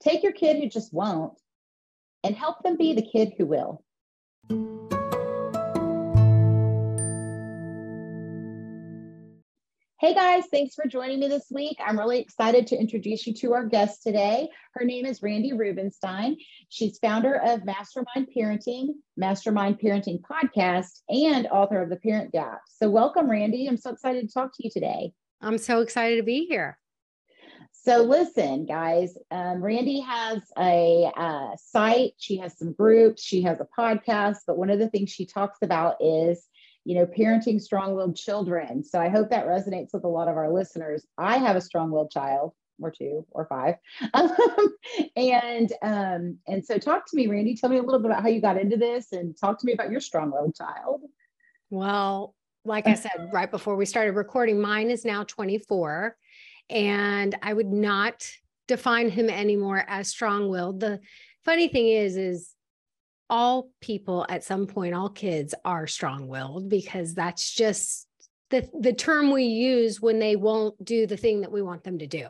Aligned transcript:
Take 0.00 0.22
your 0.22 0.32
kid 0.32 0.56
who 0.56 0.66
just 0.66 0.94
won't 0.94 1.38
and 2.24 2.34
help 2.34 2.62
them 2.62 2.78
be 2.78 2.94
the 2.94 3.02
kid 3.02 3.34
who 3.36 3.44
will. 3.44 3.84
Hey 10.00 10.14
guys, 10.14 10.44
thanks 10.50 10.74
for 10.74 10.86
joining 10.88 11.20
me 11.20 11.28
this 11.28 11.48
week. 11.50 11.76
I'm 11.86 11.98
really 11.98 12.18
excited 12.18 12.66
to 12.68 12.80
introduce 12.80 13.26
you 13.26 13.34
to 13.34 13.52
our 13.52 13.66
guest 13.66 14.02
today. 14.02 14.48
Her 14.72 14.86
name 14.86 15.04
is 15.04 15.22
Randi 15.22 15.52
Rubenstein. 15.52 16.38
She's 16.70 16.98
founder 16.98 17.34
of 17.34 17.66
Mastermind 17.66 18.28
Parenting, 18.34 18.94
Mastermind 19.18 19.78
Parenting 19.78 20.22
Podcast, 20.22 21.00
and 21.10 21.46
author 21.48 21.82
of 21.82 21.90
The 21.90 21.96
Parent 21.96 22.32
Gap. 22.32 22.62
So, 22.66 22.88
welcome, 22.88 23.30
Randi. 23.30 23.66
I'm 23.66 23.76
so 23.76 23.90
excited 23.90 24.26
to 24.26 24.32
talk 24.32 24.56
to 24.56 24.64
you 24.64 24.70
today. 24.70 25.12
I'm 25.42 25.58
so 25.58 25.82
excited 25.82 26.16
to 26.16 26.22
be 26.22 26.46
here. 26.46 26.78
So, 27.82 28.02
listen, 28.02 28.66
guys, 28.66 29.16
um, 29.30 29.62
Randi 29.62 30.00
has 30.00 30.42
a 30.58 31.10
uh, 31.16 31.56
site, 31.56 32.12
she 32.18 32.36
has 32.38 32.58
some 32.58 32.72
groups, 32.72 33.22
she 33.22 33.42
has 33.42 33.58
a 33.60 33.66
podcast, 33.78 34.38
but 34.46 34.58
one 34.58 34.70
of 34.70 34.78
the 34.78 34.88
things 34.88 35.10
she 35.10 35.24
talks 35.24 35.58
about 35.62 35.96
is 36.00 36.46
you 36.84 36.94
know, 36.94 37.06
parenting 37.06 37.60
strong 37.60 37.94
willed 37.94 38.16
children. 38.16 38.82
So 38.82 38.98
I 38.98 39.08
hope 39.08 39.30
that 39.30 39.46
resonates 39.46 39.92
with 39.92 40.04
a 40.04 40.08
lot 40.08 40.28
of 40.28 40.36
our 40.36 40.50
listeners. 40.50 41.06
I 41.18 41.36
have 41.38 41.56
a 41.56 41.60
strong 41.60 41.90
willed 41.90 42.10
child 42.10 42.52
or 42.80 42.90
two 42.90 43.26
or 43.30 43.46
five. 43.46 43.74
Um, 44.14 44.30
and 45.16 45.72
um, 45.82 46.38
and 46.48 46.64
so 46.64 46.78
talk 46.78 47.06
to 47.06 47.16
me, 47.16 47.26
Randi. 47.26 47.54
Tell 47.54 47.70
me 47.70 47.76
a 47.76 47.82
little 47.82 48.00
bit 48.00 48.10
about 48.10 48.22
how 48.22 48.28
you 48.28 48.40
got 48.40 48.58
into 48.58 48.76
this 48.76 49.12
and 49.12 49.36
talk 49.38 49.58
to 49.60 49.66
me 49.66 49.72
about 49.72 49.90
your 49.90 50.00
strong 50.00 50.30
willed 50.30 50.56
child. 50.56 51.02
Well, 51.68 52.34
like 52.64 52.86
I 52.86 52.94
said 52.94 53.30
right 53.32 53.50
before 53.50 53.76
we 53.76 53.86
started 53.86 54.12
recording, 54.12 54.60
mine 54.60 54.90
is 54.90 55.04
now 55.04 55.24
24. 55.24 56.16
And 56.70 57.36
I 57.42 57.52
would 57.52 57.72
not 57.72 58.30
define 58.68 59.10
him 59.10 59.28
anymore 59.28 59.84
as 59.88 60.08
strong 60.08 60.48
willed. 60.48 60.80
The 60.80 61.00
funny 61.44 61.68
thing 61.68 61.88
is, 61.88 62.16
is 62.16 62.54
all 63.28 63.70
people 63.80 64.24
at 64.28 64.44
some 64.44 64.66
point, 64.66 64.94
all 64.94 65.08
kids 65.08 65.54
are 65.64 65.86
strong 65.86 66.28
willed 66.28 66.68
because 66.68 67.14
that's 67.14 67.52
just 67.52 68.06
the, 68.50 68.68
the 68.78 68.92
term 68.92 69.30
we 69.30 69.44
use 69.44 70.00
when 70.00 70.18
they 70.18 70.36
won't 70.36 70.82
do 70.84 71.06
the 71.06 71.16
thing 71.16 71.40
that 71.40 71.52
we 71.52 71.62
want 71.62 71.84
them 71.84 71.98
to 71.98 72.06
do. 72.06 72.26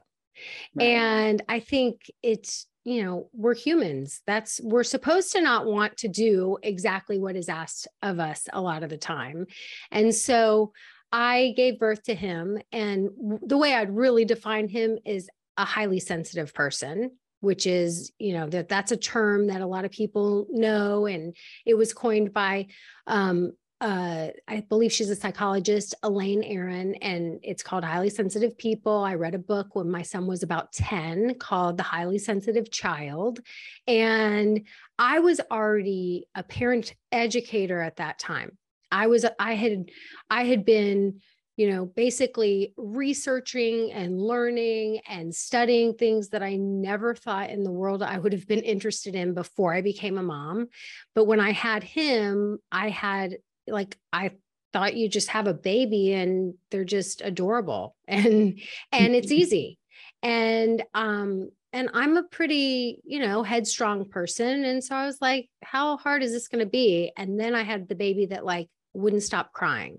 Right. 0.75 0.84
And 0.84 1.42
I 1.48 1.61
think 1.61 2.11
it's, 2.23 2.67
you 2.84 3.05
know, 3.05 3.29
we're 3.34 3.55
humans. 3.55 4.23
That's, 4.27 4.61
we're 4.62 4.84
supposed 4.84 5.33
to 5.33 5.42
not 5.42 5.67
want 5.67 5.98
to 5.98 6.09
do 6.09 6.59
exactly 6.62 7.19
what 7.19 7.36
is 7.36 7.48
asked 7.48 7.89
of 8.03 8.19
us 8.19 8.48
a 8.53 8.61
lot 8.61 8.83
of 8.83 8.91
the 8.91 8.97
time. 8.97 9.47
And 9.91 10.14
so 10.14 10.73
I 11.12 11.55
gave 11.56 11.78
birth 11.78 12.05
to 12.05 12.14
him. 12.14 12.58
And 12.72 13.11
the 13.42 13.58
way 13.58 13.75
I'd 13.75 13.94
really 13.94 14.25
define 14.25 14.69
him 14.69 14.98
is 15.05 15.28
a 15.56 15.64
highly 15.64 16.00
sensitive 16.00 16.55
person 16.55 17.11
which 17.41 17.67
is 17.67 18.12
you 18.19 18.34
know 18.34 18.48
that 18.48 18.69
that's 18.69 18.92
a 18.92 18.97
term 18.97 19.47
that 19.47 19.62
a 19.62 19.67
lot 19.67 19.84
of 19.84 19.91
people 19.91 20.47
know 20.50 21.06
and 21.06 21.34
it 21.67 21.75
was 21.75 21.92
coined 21.92 22.33
by 22.33 22.67
um, 23.06 23.52
uh, 23.80 24.28
I 24.47 24.61
believe 24.69 24.92
she's 24.92 25.08
a 25.08 25.17
psychologist, 25.17 25.94
Elaine 26.02 26.42
Aron, 26.44 26.97
and 26.97 27.41
it's 27.42 27.62
called 27.62 27.83
Highly 27.83 28.11
Sensitive 28.11 28.58
People. 28.58 29.02
I 29.02 29.14
read 29.14 29.34
a 29.34 29.39
book 29.39 29.74
when 29.74 29.91
my 29.91 30.02
son 30.02 30.27
was 30.27 30.42
about 30.42 30.72
10 30.74 31.39
called 31.39 31.78
The 31.78 31.83
Highly 31.83 32.19
Sensitive 32.19 32.70
Child. 32.70 33.41
And 33.86 34.67
I 34.98 35.20
was 35.20 35.41
already 35.50 36.27
a 36.34 36.42
parent 36.42 36.95
educator 37.11 37.80
at 37.80 37.97
that 37.97 38.19
time. 38.19 38.58
I 38.91 39.06
was, 39.06 39.24
I 39.38 39.55
had, 39.55 39.91
I 40.28 40.44
had 40.44 40.64
been 40.64 41.20
you 41.60 41.70
know, 41.70 41.84
basically 41.84 42.72
researching 42.78 43.92
and 43.92 44.19
learning 44.19 45.00
and 45.06 45.34
studying 45.34 45.92
things 45.92 46.30
that 46.30 46.42
I 46.42 46.56
never 46.56 47.14
thought 47.14 47.50
in 47.50 47.64
the 47.64 47.70
world 47.70 48.02
I 48.02 48.16
would 48.16 48.33
have 48.33 48.48
been 48.48 48.62
interested 48.62 49.14
in 49.14 49.34
before 49.34 49.74
I 49.74 49.83
became 49.83 50.16
a 50.16 50.22
mom. 50.22 50.68
But 51.14 51.27
when 51.27 51.38
I 51.38 51.52
had 51.52 51.83
him, 51.83 52.61
I 52.72 52.88
had 52.88 53.36
like, 53.66 53.98
I 54.11 54.30
thought 54.72 54.96
you 54.96 55.06
just 55.06 55.28
have 55.28 55.46
a 55.46 55.52
baby 55.52 56.14
and 56.14 56.55
they're 56.70 56.83
just 56.83 57.20
adorable 57.20 57.95
and 58.08 58.58
and 58.90 59.14
it's 59.14 59.30
easy. 59.30 59.79
And 60.23 60.83
um 60.95 61.50
and 61.73 61.90
i'm 61.92 62.17
a 62.17 62.24
pretty 62.24 63.00
you 63.05 63.18
know 63.18 63.42
headstrong 63.42 64.08
person. 64.08 64.64
And 64.64 64.83
so 64.83 64.95
i 64.95 65.05
was 65.05 65.20
like 65.20 65.50
how 65.62 65.98
hard 65.98 66.23
is 66.23 66.33
this 66.33 66.48
going 66.48 66.64
to 66.64 66.70
be? 66.70 67.12
And 67.18 67.39
then 67.39 67.55
i 67.55 67.64
had 67.64 67.86
the 67.86 67.95
baby 67.95 68.27
that 68.27 68.46
like 68.46 68.68
wouldn't 68.92 69.23
stop 69.23 69.52
crying 69.52 69.98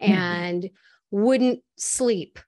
mm-hmm. 0.00 0.12
and 0.12 0.70
wouldn't 1.10 1.60
sleep 1.76 2.38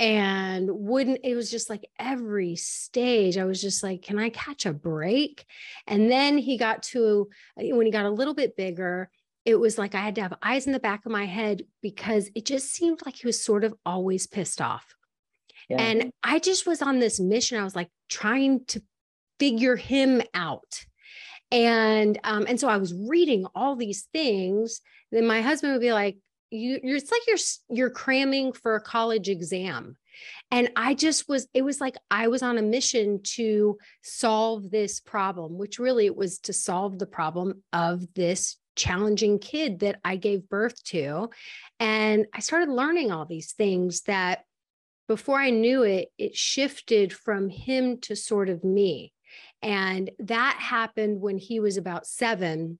and 0.00 0.70
wouldn't 0.72 1.20
it 1.24 1.34
was 1.34 1.50
just 1.50 1.68
like 1.68 1.84
every 1.98 2.56
stage 2.56 3.36
i 3.36 3.44
was 3.44 3.60
just 3.60 3.82
like 3.82 4.00
can 4.00 4.18
i 4.18 4.30
catch 4.30 4.64
a 4.64 4.72
break 4.72 5.44
and 5.86 6.10
then 6.10 6.38
he 6.38 6.56
got 6.56 6.82
to 6.82 7.28
when 7.54 7.84
he 7.84 7.92
got 7.92 8.06
a 8.06 8.10
little 8.10 8.32
bit 8.32 8.56
bigger 8.56 9.10
it 9.44 9.56
was 9.56 9.76
like 9.76 9.94
i 9.94 10.00
had 10.00 10.14
to 10.14 10.22
have 10.22 10.34
eyes 10.42 10.66
in 10.66 10.72
the 10.72 10.80
back 10.80 11.04
of 11.04 11.12
my 11.12 11.26
head 11.26 11.62
because 11.82 12.30
it 12.34 12.46
just 12.46 12.72
seemed 12.72 13.00
like 13.04 13.16
he 13.16 13.26
was 13.26 13.44
sort 13.44 13.62
of 13.62 13.74
always 13.84 14.26
pissed 14.26 14.62
off 14.62 14.94
yeah. 15.68 15.80
and 15.80 16.10
i 16.22 16.38
just 16.38 16.66
was 16.66 16.80
on 16.80 16.98
this 16.98 17.20
mission 17.20 17.58
i 17.58 17.64
was 17.64 17.76
like 17.76 17.90
trying 18.08 18.64
to 18.64 18.82
figure 19.38 19.76
him 19.76 20.22
out 20.32 20.84
and 21.52 22.18
um 22.24 22.46
and 22.48 22.58
so 22.58 22.68
i 22.68 22.78
was 22.78 22.94
reading 22.94 23.44
all 23.54 23.76
these 23.76 24.08
things 24.14 24.80
then 25.10 25.26
my 25.26 25.40
husband 25.40 25.72
would 25.72 25.80
be 25.80 25.92
like 25.92 26.18
you 26.50 26.80
you're 26.82 26.96
it's 26.96 27.10
like 27.10 27.22
you're 27.26 27.76
you're 27.76 27.90
cramming 27.90 28.52
for 28.52 28.74
a 28.74 28.80
college 28.80 29.28
exam. 29.28 29.96
And 30.50 30.70
i 30.76 30.94
just 30.94 31.28
was 31.28 31.46
it 31.54 31.62
was 31.62 31.80
like 31.80 31.96
i 32.10 32.28
was 32.28 32.42
on 32.42 32.58
a 32.58 32.62
mission 32.62 33.20
to 33.36 33.78
solve 34.02 34.70
this 34.70 35.00
problem 35.00 35.56
which 35.56 35.78
really 35.78 36.06
it 36.06 36.16
was 36.16 36.40
to 36.40 36.52
solve 36.52 36.98
the 36.98 37.06
problem 37.06 37.62
of 37.72 38.12
this 38.14 38.56
challenging 38.76 39.38
kid 39.38 39.80
that 39.80 40.00
i 40.04 40.16
gave 40.16 40.48
birth 40.48 40.82
to. 40.84 41.30
And 41.78 42.26
i 42.34 42.40
started 42.40 42.68
learning 42.68 43.12
all 43.12 43.24
these 43.24 43.52
things 43.52 44.02
that 44.02 44.44
before 45.08 45.38
i 45.38 45.50
knew 45.50 45.82
it 45.84 46.08
it 46.18 46.36
shifted 46.36 47.12
from 47.12 47.48
him 47.48 47.98
to 48.02 48.16
sort 48.16 48.48
of 48.48 48.64
me. 48.64 49.12
And 49.62 50.10
that 50.18 50.56
happened 50.58 51.20
when 51.20 51.38
he 51.38 51.60
was 51.60 51.76
about 51.76 52.06
7 52.06 52.78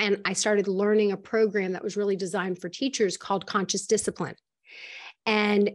and 0.00 0.20
I 0.24 0.32
started 0.32 0.66
learning 0.66 1.12
a 1.12 1.16
program 1.16 1.72
that 1.72 1.84
was 1.84 1.96
really 1.96 2.16
designed 2.16 2.60
for 2.60 2.68
teachers 2.68 3.16
called 3.16 3.46
Conscious 3.46 3.86
Discipline. 3.86 4.34
And 5.26 5.72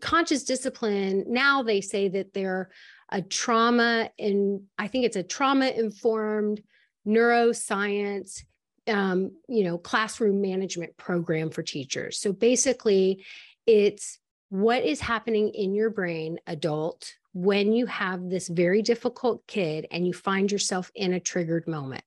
conscious 0.00 0.44
discipline, 0.44 1.24
now 1.26 1.62
they 1.62 1.80
say 1.80 2.08
that 2.08 2.34
they're 2.34 2.70
a 3.10 3.22
trauma 3.22 4.10
and 4.18 4.62
I 4.78 4.86
think 4.86 5.04
it's 5.04 5.16
a 5.16 5.22
trauma 5.22 5.66
informed 5.66 6.62
neuroscience 7.06 8.42
um, 8.88 9.32
you 9.48 9.64
know 9.64 9.78
classroom 9.78 10.40
management 10.40 10.96
program 10.96 11.50
for 11.50 11.62
teachers 11.62 12.18
so 12.18 12.32
basically 12.32 13.24
it's 13.66 14.18
what 14.48 14.84
is 14.84 15.00
happening 15.00 15.50
in 15.50 15.74
your 15.74 15.90
brain 15.90 16.38
adult 16.46 17.14
when 17.32 17.72
you 17.72 17.86
have 17.86 18.28
this 18.28 18.48
very 18.48 18.82
difficult 18.82 19.46
kid 19.46 19.86
and 19.90 20.06
you 20.06 20.12
find 20.12 20.50
yourself 20.50 20.90
in 20.94 21.12
a 21.12 21.20
triggered 21.20 21.68
moment 21.68 22.04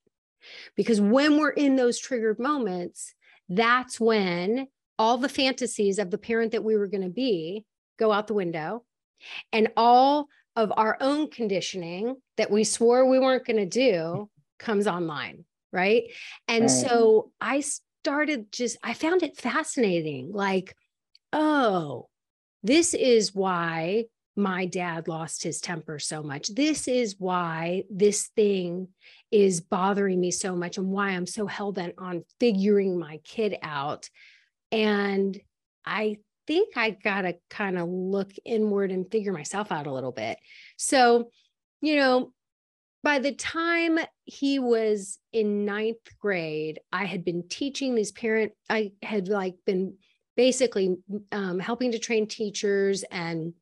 because 0.75 1.01
when 1.01 1.37
we're 1.37 1.49
in 1.49 1.75
those 1.75 1.99
triggered 1.99 2.39
moments, 2.39 3.13
that's 3.49 3.99
when 3.99 4.67
all 4.99 5.17
the 5.17 5.29
fantasies 5.29 5.99
of 5.99 6.11
the 6.11 6.17
parent 6.17 6.51
that 6.51 6.63
we 6.63 6.77
were 6.77 6.87
going 6.87 7.03
to 7.03 7.09
be 7.09 7.65
go 7.97 8.11
out 8.11 8.27
the 8.27 8.33
window. 8.33 8.83
And 9.51 9.69
all 9.77 10.27
of 10.55 10.71
our 10.75 10.97
own 10.99 11.29
conditioning 11.29 12.15
that 12.37 12.51
we 12.51 12.63
swore 12.63 13.09
we 13.09 13.19
weren't 13.19 13.45
going 13.45 13.57
to 13.57 13.65
do 13.65 14.29
comes 14.59 14.87
online. 14.87 15.45
Right. 15.71 16.11
And 16.47 16.63
right. 16.63 16.69
so 16.69 17.31
I 17.41 17.63
started 18.03 18.51
just, 18.51 18.77
I 18.83 18.93
found 18.93 19.23
it 19.23 19.37
fascinating. 19.37 20.31
Like, 20.31 20.75
oh, 21.31 22.09
this 22.61 22.93
is 22.93 23.33
why 23.33 24.05
my 24.35 24.65
dad 24.65 25.07
lost 25.07 25.43
his 25.43 25.59
temper 25.61 25.99
so 25.99 26.23
much. 26.23 26.47
This 26.49 26.87
is 26.87 27.15
why 27.19 27.83
this 27.89 28.27
thing 28.35 28.89
is 29.33 29.61
bothering 29.61 30.21
me 30.21 30.29
so 30.29 30.55
much 30.55 30.77
and 30.77 30.89
why 30.89 31.09
I'm 31.09 31.25
so 31.25 31.47
hell 31.47 31.71
bent 31.71 31.95
on 31.97 32.23
figuring 32.39 32.99
my 32.99 33.17
kid 33.23 33.57
out. 33.63 34.07
And 34.71 35.35
I 35.83 36.17
think 36.45 36.77
I 36.77 36.91
got 36.91 37.23
to 37.23 37.33
kind 37.49 37.79
of 37.79 37.89
look 37.89 38.31
inward 38.45 38.91
and 38.91 39.09
figure 39.09 39.33
myself 39.33 39.71
out 39.71 39.87
a 39.87 39.91
little 39.91 40.11
bit. 40.11 40.37
So, 40.77 41.31
you 41.81 41.95
know, 41.95 42.31
by 43.01 43.17
the 43.17 43.33
time 43.33 43.97
he 44.23 44.59
was 44.59 45.17
in 45.31 45.65
ninth 45.65 45.97
grade, 46.21 46.79
I 46.91 47.05
had 47.05 47.25
been 47.25 47.47
teaching 47.49 47.95
these 47.95 48.11
parent, 48.11 48.51
I 48.69 48.91
had 49.01 49.29
like 49.29 49.55
been 49.65 49.95
basically 50.37 50.95
um, 51.31 51.57
helping 51.57 51.91
to 51.93 51.99
train 51.99 52.27
teachers 52.27 53.03
and 53.09 53.53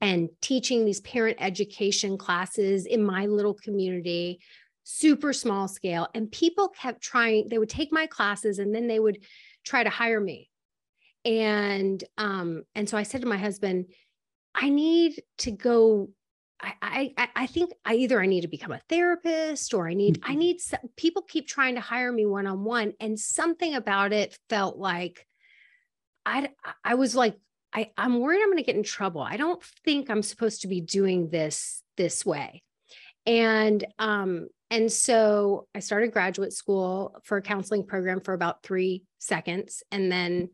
and 0.00 0.28
teaching 0.42 0.84
these 0.84 1.00
parent 1.00 1.38
education 1.40 2.18
classes 2.18 2.84
in 2.84 3.02
my 3.02 3.24
little 3.24 3.54
community 3.54 4.38
super 4.84 5.32
small 5.32 5.66
scale 5.66 6.08
and 6.14 6.30
people 6.30 6.68
kept 6.68 7.02
trying 7.02 7.48
they 7.48 7.58
would 7.58 7.68
take 7.68 7.92
my 7.92 8.06
classes 8.06 8.58
and 8.58 8.74
then 8.74 8.86
they 8.86 9.00
would 9.00 9.18
try 9.64 9.82
to 9.82 9.90
hire 9.90 10.20
me 10.20 10.50
and 11.24 12.04
um 12.18 12.62
and 12.74 12.88
so 12.88 12.96
i 12.96 13.02
said 13.02 13.22
to 13.22 13.26
my 13.26 13.38
husband 13.38 13.86
i 14.54 14.68
need 14.68 15.22
to 15.38 15.50
go 15.50 16.08
I, 16.60 17.12
I 17.16 17.28
I 17.36 17.46
think 17.46 17.72
I 17.84 17.94
either 17.94 18.20
I 18.20 18.26
need 18.26 18.42
to 18.42 18.48
become 18.48 18.72
a 18.72 18.80
therapist 18.88 19.74
or 19.74 19.88
I 19.88 19.94
need 19.94 20.20
I 20.22 20.30
mm-hmm. 20.30 20.38
need 20.38 20.60
some, 20.60 20.80
people 20.96 21.22
keep 21.22 21.46
trying 21.46 21.74
to 21.74 21.80
hire 21.80 22.12
me 22.12 22.26
one 22.26 22.46
on 22.46 22.64
one 22.64 22.92
and 23.00 23.18
something 23.18 23.74
about 23.74 24.12
it 24.12 24.38
felt 24.48 24.78
like 24.78 25.26
I 26.24 26.50
I 26.84 26.94
was 26.94 27.14
like 27.14 27.36
I 27.72 27.90
I'm 27.96 28.20
worried 28.20 28.40
I'm 28.40 28.48
going 28.48 28.58
to 28.58 28.64
get 28.64 28.76
in 28.76 28.82
trouble. 28.82 29.20
I 29.20 29.36
don't 29.36 29.62
think 29.84 30.08
I'm 30.08 30.22
supposed 30.22 30.62
to 30.62 30.68
be 30.68 30.80
doing 30.80 31.28
this 31.28 31.82
this 31.96 32.24
way. 32.24 32.62
And 33.26 33.84
um 33.98 34.48
and 34.74 34.90
so 34.90 35.68
I 35.74 35.78
started 35.78 36.12
graduate 36.12 36.52
school 36.52 37.16
for 37.22 37.36
a 37.36 37.42
counseling 37.42 37.84
program 37.84 38.20
for 38.20 38.34
about 38.34 38.62
3 38.62 39.04
seconds 39.18 39.82
and 39.90 40.10
then 40.10 40.50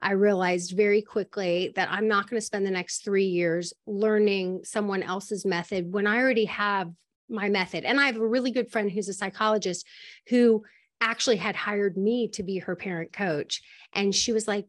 I 0.00 0.12
realized 0.12 0.76
very 0.76 1.00
quickly 1.00 1.72
that 1.76 1.88
I'm 1.90 2.06
not 2.06 2.28
going 2.28 2.38
to 2.38 2.44
spend 2.44 2.66
the 2.66 2.70
next 2.70 3.04
three 3.04 3.24
years 3.24 3.72
learning 3.86 4.60
someone 4.64 5.02
else's 5.02 5.46
method 5.46 5.92
when 5.92 6.06
I 6.06 6.18
already 6.18 6.44
have 6.44 6.92
my 7.30 7.48
method. 7.48 7.84
And 7.84 7.98
I 7.98 8.04
have 8.04 8.16
a 8.16 8.26
really 8.26 8.50
good 8.50 8.70
friend 8.70 8.90
who's 8.90 9.08
a 9.08 9.14
psychologist 9.14 9.86
who 10.28 10.62
actually 11.00 11.36
had 11.36 11.56
hired 11.56 11.96
me 11.96 12.28
to 12.28 12.42
be 12.42 12.58
her 12.58 12.76
parent 12.76 13.14
coach. 13.14 13.62
And 13.94 14.14
she 14.14 14.32
was 14.32 14.46
like, 14.46 14.66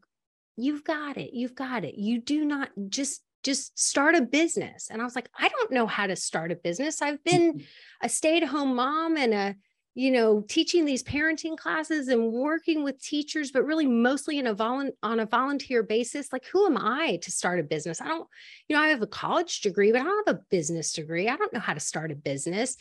You've 0.58 0.86
got 0.86 1.18
it. 1.18 1.32
You've 1.34 1.54
got 1.54 1.84
it. 1.84 1.96
You 1.96 2.22
do 2.22 2.46
not 2.46 2.70
just 2.88 3.22
just 3.46 3.80
start 3.80 4.16
a 4.16 4.22
business. 4.22 4.90
And 4.90 5.02
I 5.02 5.06
was 5.06 5.16
like, 5.16 5.30
I 5.38 5.48
don't 5.48 5.72
know 5.72 5.88
how 5.88 6.08
to 6.08 6.16
start 6.16 6.52
a 6.52 6.56
business. 6.56 7.02
I've 7.02 7.24
been 7.24 7.54
mm-hmm. 7.54 7.66
a 8.02 8.10
stay-at-home 8.10 8.76
mom 8.76 9.16
and 9.16 9.34
a 9.34 9.56
you 9.98 10.12
know, 10.12 10.44
teaching 10.50 10.84
these 10.84 11.02
parenting 11.04 11.58
classes 11.58 12.10
and 12.10 12.34
working 12.34 12.84
with 12.84 13.02
teachers, 13.02 13.52
but 13.52 13.64
really 13.64 13.88
mostly 13.88 14.38
in 14.38 14.46
a 14.46 14.54
volu- 14.54 14.92
on 15.02 15.22
a 15.22 15.26
volunteer 15.26 15.84
basis. 15.84 16.34
Like, 16.34 16.46
who 16.48 16.66
am 16.66 16.78
I 16.78 17.18
to 17.22 17.32
start 17.32 17.62
a 17.62 17.64
business? 17.64 18.02
I 18.02 18.10
don't, 18.10 18.28
you 18.68 18.76
know, 18.76 18.82
I 18.82 18.90
have 18.90 19.02
a 19.02 19.08
college 19.08 19.62
degree, 19.62 19.94
but 19.94 20.02
I 20.02 20.04
don't 20.04 20.28
have 20.28 20.36
a 20.36 20.42
business 20.52 20.92
degree. 20.92 21.30
I 21.30 21.38
don't 21.38 21.54
know 21.54 21.62
how 21.62 21.74
to 21.74 21.80
start 21.80 22.12
a 22.12 22.16
business. 22.16 22.76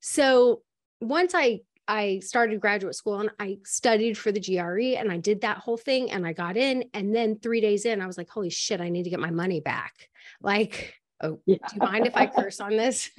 So 0.00 0.62
once 1.00 1.32
I 1.32 1.60
I 1.88 2.20
started 2.22 2.60
graduate 2.60 2.94
school 2.94 3.18
and 3.20 3.30
I 3.40 3.58
studied 3.64 4.18
for 4.18 4.30
the 4.30 4.40
GRE 4.40 4.98
and 4.98 5.10
I 5.10 5.16
did 5.16 5.40
that 5.40 5.56
whole 5.56 5.78
thing 5.78 6.10
and 6.10 6.26
I 6.26 6.34
got 6.34 6.58
in. 6.58 6.84
And 6.92 7.16
then 7.16 7.38
three 7.38 7.62
days 7.62 7.86
in, 7.86 8.02
I 8.02 8.06
was 8.06 8.18
like, 8.18 8.28
holy 8.28 8.50
shit, 8.50 8.82
I 8.82 8.90
need 8.90 9.04
to 9.04 9.10
get 9.10 9.20
my 9.20 9.30
money 9.30 9.60
back. 9.60 10.10
Like, 10.42 10.94
oh, 11.22 11.40
yeah. 11.46 11.56
do 11.66 11.76
you 11.76 11.80
mind 11.80 12.06
if 12.06 12.14
I 12.14 12.26
curse 12.26 12.60
on 12.60 12.76
this? 12.76 13.10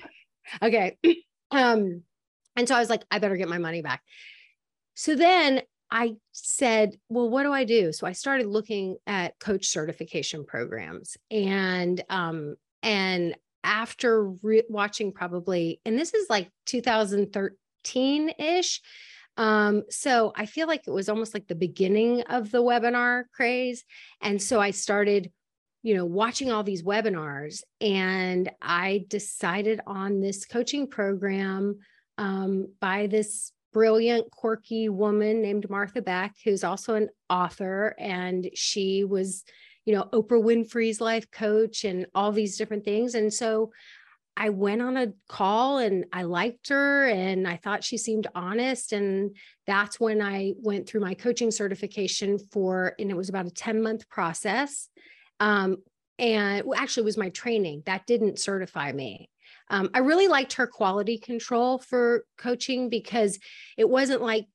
okay. 0.62 0.98
Um, 1.50 2.02
and 2.56 2.68
so 2.68 2.74
I 2.74 2.78
was 2.78 2.90
like, 2.90 3.04
I 3.10 3.20
better 3.20 3.38
get 3.38 3.48
my 3.48 3.56
money 3.56 3.80
back. 3.80 4.02
So 4.92 5.16
then 5.16 5.62
I 5.90 6.16
said, 6.32 6.94
well, 7.08 7.30
what 7.30 7.44
do 7.44 7.54
I 7.54 7.64
do? 7.64 7.90
So 7.90 8.06
I 8.06 8.12
started 8.12 8.48
looking 8.48 8.98
at 9.06 9.38
coach 9.38 9.68
certification 9.68 10.44
programs 10.44 11.16
and, 11.30 12.04
um, 12.10 12.56
and 12.82 13.34
after 13.64 14.28
re- 14.42 14.64
watching 14.68 15.10
probably, 15.10 15.80
and 15.86 15.98
this 15.98 16.12
is 16.12 16.28
like 16.28 16.50
2013 16.66 17.56
ish. 17.84 18.80
Um, 19.36 19.84
so 19.88 20.32
I 20.34 20.46
feel 20.46 20.66
like 20.66 20.82
it 20.86 20.90
was 20.90 21.08
almost 21.08 21.32
like 21.32 21.46
the 21.46 21.54
beginning 21.54 22.22
of 22.22 22.50
the 22.50 22.62
webinar 22.62 23.24
craze. 23.32 23.84
And 24.20 24.42
so 24.42 24.60
I 24.60 24.72
started, 24.72 25.30
you 25.84 25.94
know, 25.94 26.04
watching 26.04 26.50
all 26.50 26.64
these 26.64 26.82
webinars 26.82 27.62
and 27.80 28.50
I 28.60 29.04
decided 29.08 29.80
on 29.86 30.20
this 30.20 30.44
coaching 30.44 30.88
program 30.88 31.78
um, 32.18 32.72
by 32.80 33.06
this 33.06 33.52
brilliant, 33.72 34.28
quirky 34.32 34.88
woman 34.88 35.40
named 35.40 35.70
Martha 35.70 36.02
Beck, 36.02 36.34
who's 36.44 36.64
also 36.64 36.94
an 36.94 37.08
author. 37.30 37.94
And 37.96 38.50
she 38.54 39.04
was, 39.04 39.44
you 39.84 39.94
know, 39.94 40.08
Oprah 40.12 40.42
Winfrey's 40.42 41.00
life 41.00 41.30
coach 41.30 41.84
and 41.84 42.06
all 42.12 42.32
these 42.32 42.56
different 42.58 42.84
things. 42.84 43.14
And 43.14 43.32
so 43.32 43.70
I 44.40 44.50
went 44.50 44.80
on 44.80 44.96
a 44.96 45.12
call 45.28 45.78
and 45.78 46.04
I 46.12 46.22
liked 46.22 46.68
her 46.68 47.08
and 47.08 47.46
I 47.46 47.56
thought 47.56 47.82
she 47.82 47.98
seemed 47.98 48.28
honest. 48.36 48.92
And 48.92 49.34
that's 49.66 49.98
when 49.98 50.22
I 50.22 50.52
went 50.62 50.88
through 50.88 51.00
my 51.00 51.14
coaching 51.14 51.50
certification 51.50 52.38
for, 52.38 52.94
and 53.00 53.10
it 53.10 53.16
was 53.16 53.28
about 53.28 53.46
a 53.46 53.50
10 53.50 53.82
month 53.82 54.08
process. 54.08 54.88
Um, 55.40 55.78
and 56.20 56.64
actually, 56.76 57.04
was 57.04 57.16
my 57.16 57.30
training 57.30 57.82
that 57.86 58.06
didn't 58.06 58.38
certify 58.38 58.92
me. 58.92 59.28
Um, 59.70 59.90
I 59.92 59.98
really 59.98 60.28
liked 60.28 60.54
her 60.54 60.68
quality 60.68 61.18
control 61.18 61.78
for 61.78 62.24
coaching 62.38 62.90
because 62.90 63.40
it 63.76 63.88
wasn't 63.88 64.22
like 64.22 64.46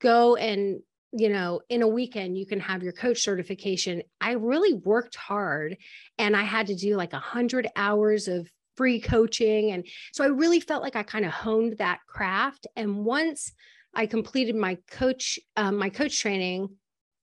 go 0.00 0.36
and 0.36 0.80
you 1.12 1.28
know 1.28 1.60
in 1.68 1.82
a 1.82 1.88
weekend 1.88 2.38
you 2.38 2.46
can 2.46 2.60
have 2.60 2.84
your 2.84 2.92
coach 2.92 3.20
certification 3.20 4.00
i 4.20 4.30
really 4.30 4.74
worked 4.74 5.16
hard 5.16 5.76
and 6.18 6.36
i 6.36 6.42
had 6.42 6.68
to 6.68 6.76
do 6.76 6.94
like 6.94 7.12
a 7.12 7.18
hundred 7.18 7.66
hours 7.74 8.28
of 8.28 8.48
free 8.80 8.98
coaching 8.98 9.72
and 9.72 9.86
so 10.10 10.24
i 10.24 10.28
really 10.28 10.58
felt 10.58 10.82
like 10.82 10.96
i 10.96 11.02
kind 11.02 11.26
of 11.26 11.30
honed 11.30 11.76
that 11.76 11.98
craft 12.06 12.66
and 12.76 13.04
once 13.04 13.52
i 13.94 14.06
completed 14.06 14.56
my 14.56 14.78
coach 14.90 15.38
um, 15.56 15.76
my 15.76 15.90
coach 15.90 16.18
training 16.18 16.66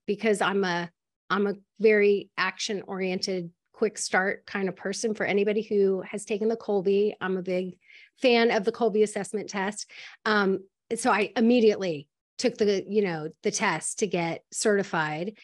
because 0.06 0.40
i'm 0.40 0.64
a 0.64 0.88
i'm 1.32 1.48
a 1.48 1.56
very 1.80 2.30
action 2.38 2.84
oriented 2.86 3.50
quick 3.74 3.98
start 3.98 4.46
kind 4.46 4.70
of 4.70 4.76
person 4.76 5.16
for 5.16 5.24
anybody 5.24 5.62
who 5.62 6.02
has 6.02 6.26
taken 6.26 6.48
the 6.48 6.58
Kolbe. 6.58 7.14
I'm 7.22 7.38
a 7.38 7.44
big 7.44 7.78
fan 8.20 8.50
of 8.50 8.66
the 8.66 8.72
Kolbe 8.72 9.04
assessment 9.04 9.50
test. 9.50 9.92
Um, 10.26 10.62
so 10.96 11.12
I 11.12 11.32
immediately 11.38 12.08
took 12.40 12.58
the, 12.58 12.84
you 12.88 13.04
know, 13.04 13.30
the 13.44 13.52
test 13.52 14.00
to 14.00 14.08
get 14.08 14.44
certified. 14.52 15.38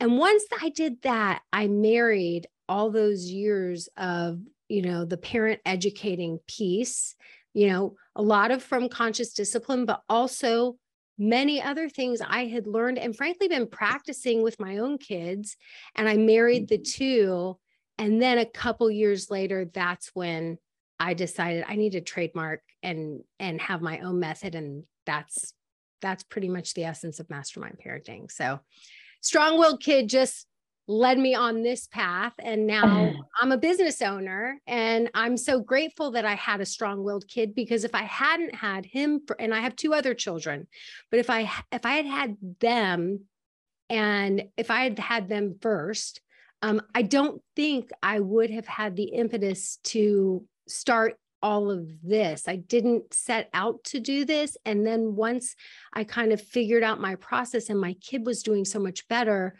And 0.00 0.16
once 0.16 0.44
I 0.62 0.70
did 0.70 1.02
that, 1.02 1.42
I 1.52 1.68
married 1.68 2.46
all 2.70 2.90
those 2.90 3.26
years 3.26 3.90
of, 3.98 4.40
you 4.74 4.82
know, 4.82 5.04
the 5.04 5.16
parent 5.16 5.60
educating 5.64 6.38
piece, 6.46 7.14
you 7.52 7.68
know, 7.68 7.96
a 8.16 8.22
lot 8.22 8.50
of 8.50 8.62
from 8.62 8.88
conscious 8.88 9.32
discipline, 9.32 9.86
but 9.86 10.02
also 10.08 10.76
many 11.16 11.62
other 11.62 11.88
things 11.88 12.20
I 12.20 12.46
had 12.46 12.66
learned 12.66 12.98
and 12.98 13.16
frankly 13.16 13.48
been 13.48 13.68
practicing 13.68 14.42
with 14.42 14.58
my 14.58 14.78
own 14.78 14.98
kids. 14.98 15.56
And 15.94 16.08
I 16.08 16.16
married 16.16 16.68
the 16.68 16.78
mm-hmm. 16.78 17.02
two 17.02 17.56
and 17.98 18.20
then 18.20 18.38
a 18.38 18.46
couple 18.46 18.90
years 18.90 19.30
later 19.30 19.70
that's 19.72 20.10
when 20.14 20.58
i 20.98 21.14
decided 21.14 21.64
i 21.68 21.76
need 21.76 21.92
to 21.92 22.00
trademark 22.00 22.60
and 22.82 23.20
and 23.38 23.60
have 23.60 23.82
my 23.82 24.00
own 24.00 24.18
method 24.18 24.54
and 24.54 24.84
that's 25.06 25.54
that's 26.00 26.22
pretty 26.22 26.48
much 26.48 26.74
the 26.74 26.84
essence 26.84 27.20
of 27.20 27.30
mastermind 27.30 27.78
parenting 27.84 28.30
so 28.30 28.60
strong-willed 29.20 29.80
kid 29.80 30.08
just 30.08 30.46
led 30.86 31.18
me 31.18 31.34
on 31.34 31.62
this 31.62 31.86
path 31.86 32.34
and 32.38 32.66
now 32.66 33.10
i'm 33.40 33.52
a 33.52 33.56
business 33.56 34.02
owner 34.02 34.60
and 34.66 35.10
i'm 35.14 35.36
so 35.36 35.58
grateful 35.58 36.10
that 36.10 36.26
i 36.26 36.34
had 36.34 36.60
a 36.60 36.66
strong-willed 36.66 37.26
kid 37.26 37.54
because 37.54 37.84
if 37.84 37.94
i 37.94 38.02
hadn't 38.02 38.54
had 38.54 38.84
him 38.84 39.20
for, 39.26 39.40
and 39.40 39.54
i 39.54 39.60
have 39.60 39.74
two 39.74 39.94
other 39.94 40.12
children 40.12 40.66
but 41.10 41.18
if 41.18 41.30
i 41.30 41.50
if 41.72 41.86
i 41.86 41.94
had 41.94 42.06
had 42.06 42.36
them 42.60 43.20
and 43.88 44.44
if 44.58 44.70
i 44.70 44.82
had 44.82 44.98
had 44.98 45.28
them 45.28 45.56
first 45.62 46.20
um, 46.64 46.80
I 46.94 47.02
don't 47.02 47.42
think 47.54 47.90
I 48.02 48.20
would 48.20 48.48
have 48.48 48.66
had 48.66 48.96
the 48.96 49.04
impetus 49.04 49.80
to 49.84 50.46
start 50.66 51.18
all 51.42 51.70
of 51.70 51.86
this. 52.02 52.48
I 52.48 52.56
didn't 52.56 53.12
set 53.12 53.50
out 53.52 53.84
to 53.84 54.00
do 54.00 54.24
this. 54.24 54.56
And 54.64 54.86
then 54.86 55.14
once 55.14 55.56
I 55.92 56.04
kind 56.04 56.32
of 56.32 56.40
figured 56.40 56.82
out 56.82 57.02
my 57.02 57.16
process 57.16 57.68
and 57.68 57.78
my 57.78 57.92
kid 58.00 58.24
was 58.24 58.42
doing 58.42 58.64
so 58.64 58.78
much 58.78 59.06
better, 59.08 59.56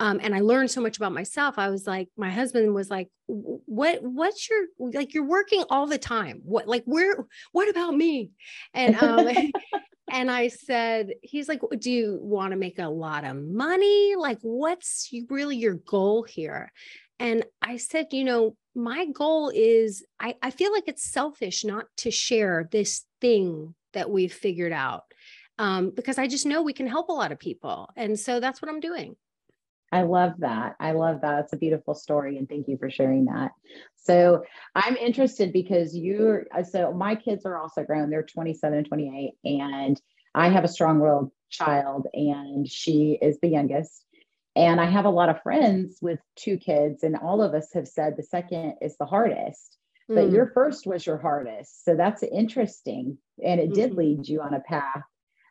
um, 0.00 0.18
and 0.22 0.34
I 0.34 0.40
learned 0.40 0.70
so 0.70 0.80
much 0.80 0.96
about 0.96 1.12
myself. 1.12 1.58
I 1.58 1.68
was 1.68 1.86
like, 1.86 2.08
my 2.16 2.30
husband 2.30 2.74
was 2.74 2.90
like, 2.90 3.08
"What? 3.26 4.02
What's 4.02 4.48
your 4.50 4.66
like? 4.78 5.14
You're 5.14 5.28
working 5.28 5.64
all 5.70 5.86
the 5.86 5.98
time. 5.98 6.40
What? 6.44 6.66
Like, 6.66 6.82
where? 6.86 7.26
What 7.52 7.68
about 7.68 7.94
me?" 7.94 8.30
And 8.74 8.96
um, 8.96 9.28
and 10.10 10.30
I 10.30 10.48
said, 10.48 11.12
he's 11.22 11.48
like, 11.48 11.60
do 11.78 11.90
you 11.90 12.18
want 12.20 12.50
to 12.50 12.56
make 12.56 12.78
a 12.78 12.88
lot 12.88 13.24
of 13.24 13.36
money? 13.36 14.16
Like, 14.16 14.38
what's 14.42 15.08
really 15.28 15.56
your 15.56 15.74
goal 15.74 16.24
here? 16.24 16.72
And 17.18 17.44
I 17.62 17.76
said, 17.76 18.06
you 18.12 18.24
know, 18.24 18.56
my 18.74 19.06
goal 19.06 19.52
is 19.54 20.04
I, 20.18 20.36
I 20.42 20.50
feel 20.50 20.72
like 20.72 20.84
it's 20.86 21.10
selfish 21.10 21.64
not 21.64 21.86
to 21.98 22.10
share 22.10 22.68
this 22.72 23.04
thing 23.20 23.74
that 23.92 24.10
we've 24.10 24.32
figured 24.32 24.72
out 24.72 25.04
um, 25.58 25.90
because 25.90 26.18
I 26.18 26.26
just 26.26 26.46
know 26.46 26.62
we 26.62 26.72
can 26.72 26.86
help 26.86 27.08
a 27.08 27.12
lot 27.12 27.32
of 27.32 27.38
people. 27.38 27.90
And 27.96 28.18
so 28.18 28.40
that's 28.40 28.62
what 28.62 28.70
I'm 28.70 28.80
doing. 28.80 29.16
I 29.92 30.02
love 30.02 30.34
that. 30.38 30.76
I 30.78 30.92
love 30.92 31.22
that. 31.22 31.44
It's 31.44 31.52
a 31.52 31.56
beautiful 31.56 31.94
story. 31.94 32.38
And 32.38 32.48
thank 32.48 32.68
you 32.68 32.76
for 32.78 32.90
sharing 32.90 33.24
that. 33.26 33.52
So 33.96 34.44
I'm 34.74 34.96
interested 34.96 35.52
because 35.52 35.96
you're, 35.96 36.46
uh, 36.56 36.62
so 36.62 36.92
my 36.92 37.16
kids 37.16 37.44
are 37.44 37.58
also 37.58 37.82
grown. 37.82 38.10
They're 38.10 38.22
27 38.22 38.78
and 38.78 38.86
28. 38.86 39.32
And 39.44 40.00
I 40.34 40.48
have 40.48 40.64
a 40.64 40.68
strong 40.68 41.00
willed 41.00 41.32
child, 41.50 42.06
and 42.14 42.68
she 42.68 43.18
is 43.20 43.38
the 43.40 43.48
youngest. 43.48 44.04
And 44.54 44.80
I 44.80 44.86
have 44.86 45.04
a 45.04 45.10
lot 45.10 45.28
of 45.28 45.42
friends 45.42 45.98
with 46.00 46.20
two 46.36 46.56
kids, 46.56 47.02
and 47.02 47.16
all 47.16 47.42
of 47.42 47.54
us 47.54 47.72
have 47.74 47.88
said 47.88 48.16
the 48.16 48.22
second 48.22 48.74
is 48.80 48.96
the 48.96 49.06
hardest. 49.06 49.76
But 50.08 50.28
mm. 50.28 50.32
your 50.32 50.50
first 50.54 50.86
was 50.86 51.06
your 51.06 51.18
hardest. 51.18 51.84
So 51.84 51.94
that's 51.94 52.22
interesting. 52.24 53.18
And 53.44 53.60
it 53.60 53.66
mm-hmm. 53.66 53.74
did 53.74 53.94
lead 53.94 54.28
you 54.28 54.40
on 54.40 54.54
a 54.54 54.60
path 54.60 55.02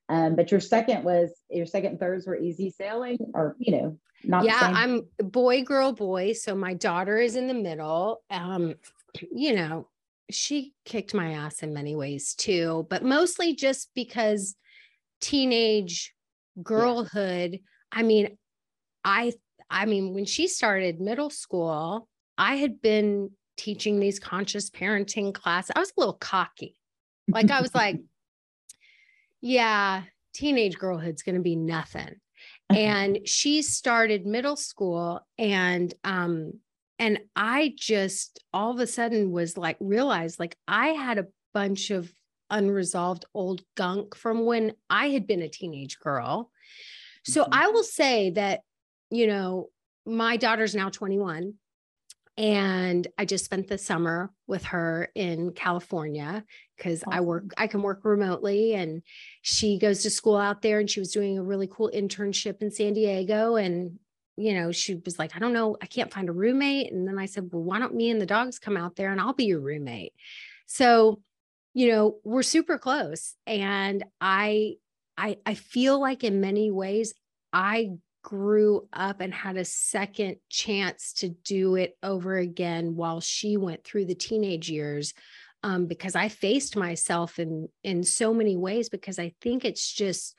um, 0.09 0.35
but 0.35 0.49
your 0.51 0.59
second 0.59 1.03
was 1.03 1.29
your 1.49 1.67
second 1.67 1.91
and 1.91 1.99
thirds 1.99 2.25
were 2.25 2.37
easy 2.37 2.71
sailing, 2.71 3.17
or 3.35 3.55
you 3.59 3.71
know, 3.71 3.99
not. 4.23 4.43
Yeah, 4.43 4.59
I'm 4.59 5.07
boy, 5.19 5.63
girl, 5.63 5.93
boy. 5.93 6.33
So 6.33 6.55
my 6.55 6.73
daughter 6.73 7.17
is 7.19 7.35
in 7.35 7.47
the 7.47 7.53
middle. 7.53 8.23
Um, 8.31 8.75
you 9.31 9.55
know, 9.55 9.87
she 10.31 10.73
kicked 10.83 11.13
my 11.13 11.33
ass 11.33 11.61
in 11.61 11.73
many 11.73 11.95
ways 11.95 12.33
too, 12.33 12.87
but 12.89 13.03
mostly 13.03 13.55
just 13.55 13.91
because 13.93 14.55
teenage 15.21 16.13
girlhood. 16.61 17.53
Yeah. 17.53 17.59
I 17.91 18.03
mean, 18.03 18.37
I 19.03 19.33
I 19.69 19.85
mean, 19.85 20.15
when 20.15 20.25
she 20.25 20.47
started 20.47 20.99
middle 20.99 21.29
school, 21.29 22.07
I 22.35 22.55
had 22.55 22.81
been 22.81 23.29
teaching 23.57 23.99
these 23.99 24.19
conscious 24.19 24.71
parenting 24.71 25.35
classes. 25.35 25.71
I 25.75 25.79
was 25.79 25.93
a 25.95 25.99
little 25.99 26.13
cocky. 26.13 26.75
Like 27.27 27.51
I 27.51 27.61
was 27.61 27.75
like, 27.75 27.99
yeah, 29.41 30.03
teenage 30.33 30.77
girlhood's 30.77 31.23
going 31.23 31.35
to 31.35 31.41
be 31.41 31.55
nothing. 31.55 32.15
and 32.69 33.19
she 33.25 33.61
started 33.61 34.25
middle 34.25 34.55
school 34.55 35.21
and 35.37 35.93
um 36.03 36.53
and 36.99 37.19
I 37.35 37.73
just 37.77 38.43
all 38.53 38.71
of 38.71 38.79
a 38.79 38.87
sudden 38.87 39.31
was 39.31 39.57
like 39.57 39.77
realized 39.79 40.39
like 40.39 40.55
I 40.67 40.89
had 40.89 41.17
a 41.17 41.27
bunch 41.53 41.89
of 41.89 42.11
unresolved 42.49 43.25
old 43.33 43.61
gunk 43.75 44.15
from 44.15 44.45
when 44.45 44.73
I 44.89 45.09
had 45.09 45.25
been 45.25 45.41
a 45.41 45.49
teenage 45.49 45.99
girl. 45.99 46.51
So 47.25 47.43
mm-hmm. 47.43 47.53
I 47.53 47.67
will 47.69 47.83
say 47.83 48.31
that 48.31 48.61
you 49.09 49.25
know, 49.25 49.69
my 50.05 50.37
daughter's 50.37 50.75
now 50.75 50.89
21 50.89 51.55
and 52.37 53.07
I 53.17 53.25
just 53.25 53.45
spent 53.45 53.67
the 53.67 53.77
summer 53.77 54.31
with 54.47 54.65
her 54.65 55.09
in 55.15 55.51
California 55.51 56.43
because 56.79 57.03
awesome. 57.03 57.13
I 57.13 57.21
work, 57.21 57.43
I 57.57 57.67
can 57.67 57.81
work 57.81 57.99
remotely 58.03 58.73
and 58.73 59.03
she 59.41 59.77
goes 59.77 60.01
to 60.03 60.09
school 60.09 60.37
out 60.37 60.61
there 60.61 60.79
and 60.79 60.89
she 60.89 60.99
was 60.99 61.11
doing 61.11 61.37
a 61.37 61.43
really 61.43 61.67
cool 61.67 61.91
internship 61.93 62.61
in 62.61 62.71
San 62.71 62.93
Diego. 62.93 63.57
And, 63.57 63.99
you 64.37 64.53
know, 64.53 64.71
she 64.71 64.95
was 64.95 65.19
like, 65.19 65.35
I 65.35 65.39
don't 65.39 65.53
know, 65.53 65.77
I 65.81 65.85
can't 65.85 66.11
find 66.11 66.29
a 66.29 66.33
roommate. 66.33 66.91
And 66.91 67.07
then 67.07 67.19
I 67.19 67.25
said, 67.25 67.49
Well, 67.51 67.61
why 67.61 67.77
don't 67.77 67.93
me 67.93 68.09
and 68.09 68.21
the 68.21 68.25
dogs 68.25 68.57
come 68.57 68.77
out 68.77 68.95
there 68.95 69.11
and 69.11 69.19
I'll 69.19 69.33
be 69.33 69.45
your 69.45 69.59
roommate? 69.59 70.13
So, 70.65 71.21
you 71.73 71.89
know, 71.89 72.15
we're 72.23 72.43
super 72.43 72.77
close. 72.77 73.35
And 73.45 74.05
I, 74.19 74.75
I, 75.17 75.37
I 75.45 75.53
feel 75.53 75.99
like 75.99 76.23
in 76.23 76.41
many 76.41 76.71
ways, 76.71 77.13
I 77.51 77.91
grew 78.21 78.87
up 78.93 79.21
and 79.21 79.33
had 79.33 79.57
a 79.57 79.65
second 79.65 80.37
chance 80.49 81.13
to 81.13 81.29
do 81.29 81.75
it 81.75 81.97
over 82.03 82.37
again 82.37 82.95
while 82.95 83.21
she 83.21 83.57
went 83.57 83.83
through 83.83 84.05
the 84.05 84.15
teenage 84.15 84.69
years 84.69 85.13
um, 85.63 85.87
because 85.87 86.15
I 86.15 86.29
faced 86.29 86.75
myself 86.75 87.39
in 87.39 87.69
in 87.83 88.03
so 88.03 88.33
many 88.33 88.55
ways 88.55 88.89
because 88.89 89.19
I 89.19 89.33
think 89.41 89.65
it's 89.65 89.91
just 89.91 90.35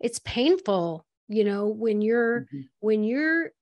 it's 0.00 0.20
painful 0.20 1.04
you 1.28 1.44
know 1.44 1.68
when 1.68 2.00
you're 2.02 2.42
mm-hmm. 2.42 2.60
when 2.80 3.04
you're 3.04 3.52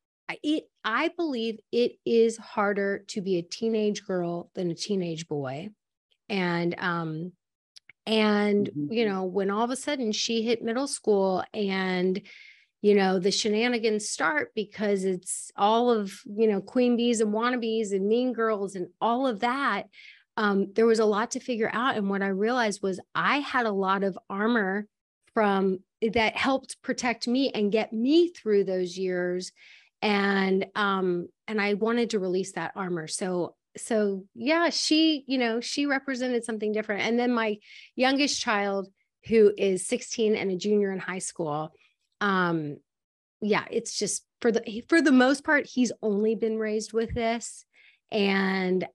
it 0.42 0.64
I 0.84 1.10
believe 1.16 1.60
it 1.72 1.92
is 2.04 2.36
harder 2.36 3.04
to 3.08 3.20
be 3.20 3.38
a 3.38 3.42
teenage 3.42 4.04
girl 4.04 4.50
than 4.54 4.70
a 4.70 4.74
teenage 4.74 5.28
boy 5.28 5.70
and 6.28 6.74
um 6.78 7.32
and 8.06 8.68
mm-hmm. 8.68 8.92
you 8.92 9.08
know 9.08 9.24
when 9.24 9.50
all 9.50 9.64
of 9.64 9.70
a 9.70 9.76
sudden 9.76 10.12
she 10.12 10.42
hit 10.42 10.62
middle 10.62 10.88
school 10.88 11.44
and 11.54 12.20
you 12.82 12.94
know 12.94 13.18
the 13.18 13.30
shenanigans 13.30 14.08
start 14.08 14.52
because 14.54 15.04
it's 15.04 15.50
all 15.56 15.90
of 15.90 16.12
you 16.24 16.48
know 16.48 16.60
queen 16.60 16.96
bees 16.96 17.20
and 17.20 17.32
wannabes 17.32 17.92
and 17.92 18.06
mean 18.06 18.32
girls 18.32 18.74
and 18.74 18.88
all 19.00 19.26
of 19.26 19.40
that 19.40 19.84
um, 20.38 20.72
there 20.74 20.86
was 20.86 20.98
a 20.98 21.04
lot 21.04 21.30
to 21.32 21.40
figure 21.40 21.70
out 21.72 21.96
and 21.96 22.10
what 22.10 22.22
i 22.22 22.28
realized 22.28 22.82
was 22.82 23.00
i 23.14 23.38
had 23.38 23.66
a 23.66 23.72
lot 23.72 24.04
of 24.04 24.18
armor 24.28 24.86
from 25.34 25.80
that 26.12 26.36
helped 26.36 26.80
protect 26.82 27.26
me 27.26 27.50
and 27.50 27.72
get 27.72 27.92
me 27.92 28.28
through 28.28 28.64
those 28.64 28.96
years 28.96 29.52
and 30.02 30.66
um 30.74 31.28
and 31.48 31.60
i 31.60 31.74
wanted 31.74 32.10
to 32.10 32.18
release 32.18 32.52
that 32.52 32.72
armor. 32.76 33.06
So 33.06 33.54
so 33.76 34.24
yeah 34.34 34.70
she 34.70 35.24
you 35.26 35.36
know 35.36 35.60
she 35.60 35.86
represented 35.86 36.44
something 36.44 36.72
different. 36.72 37.02
And 37.02 37.18
then 37.18 37.32
my 37.32 37.58
youngest 37.94 38.40
child 38.40 38.88
who 39.26 39.52
is 39.56 39.86
16 39.86 40.34
and 40.36 40.50
a 40.50 40.56
junior 40.56 40.92
in 40.92 40.98
high 40.98 41.18
school 41.18 41.72
um 42.20 42.76
yeah 43.42 43.64
it's 43.70 43.98
just 43.98 44.24
for 44.40 44.50
the 44.50 44.84
for 44.88 45.02
the 45.02 45.12
most 45.12 45.44
part 45.44 45.66
he's 45.66 45.92
only 46.00 46.34
been 46.34 46.56
raised 46.56 46.94
with 46.94 47.12
this 47.12 47.66
and 48.10 48.86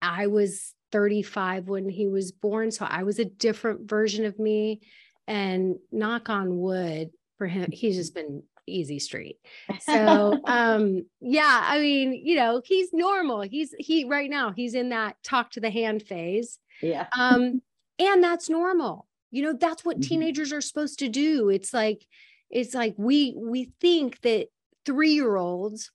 i 0.00 0.28
was 0.28 0.74
35 0.92 1.68
when 1.68 1.88
he 1.88 2.08
was 2.08 2.32
born 2.32 2.70
so 2.70 2.86
i 2.88 3.02
was 3.02 3.18
a 3.18 3.24
different 3.24 3.88
version 3.88 4.24
of 4.24 4.38
me 4.38 4.80
and 5.26 5.76
knock 5.92 6.28
on 6.28 6.58
wood 6.58 7.10
for 7.36 7.46
him 7.46 7.70
he's 7.72 7.96
just 7.96 8.14
been 8.14 8.42
easy 8.66 8.98
street 8.98 9.38
so 9.80 10.38
um 10.46 11.04
yeah 11.20 11.62
i 11.64 11.78
mean 11.78 12.12
you 12.12 12.36
know 12.36 12.60
he's 12.64 12.90
normal 12.92 13.40
he's 13.40 13.74
he 13.78 14.04
right 14.04 14.30
now 14.30 14.52
he's 14.54 14.74
in 14.74 14.90
that 14.90 15.16
talk 15.22 15.50
to 15.50 15.60
the 15.60 15.70
hand 15.70 16.02
phase 16.02 16.58
yeah 16.82 17.06
um 17.16 17.62
and 17.98 18.22
that's 18.22 18.50
normal 18.50 19.06
you 19.30 19.42
know 19.42 19.54
that's 19.54 19.84
what 19.84 19.96
mm-hmm. 19.96 20.08
teenagers 20.08 20.52
are 20.52 20.60
supposed 20.60 20.98
to 20.98 21.08
do 21.08 21.48
it's 21.48 21.72
like 21.72 22.06
it's 22.50 22.74
like 22.74 22.94
we 22.98 23.34
we 23.36 23.72
think 23.80 24.20
that 24.20 24.48
3-year-olds 24.86 25.90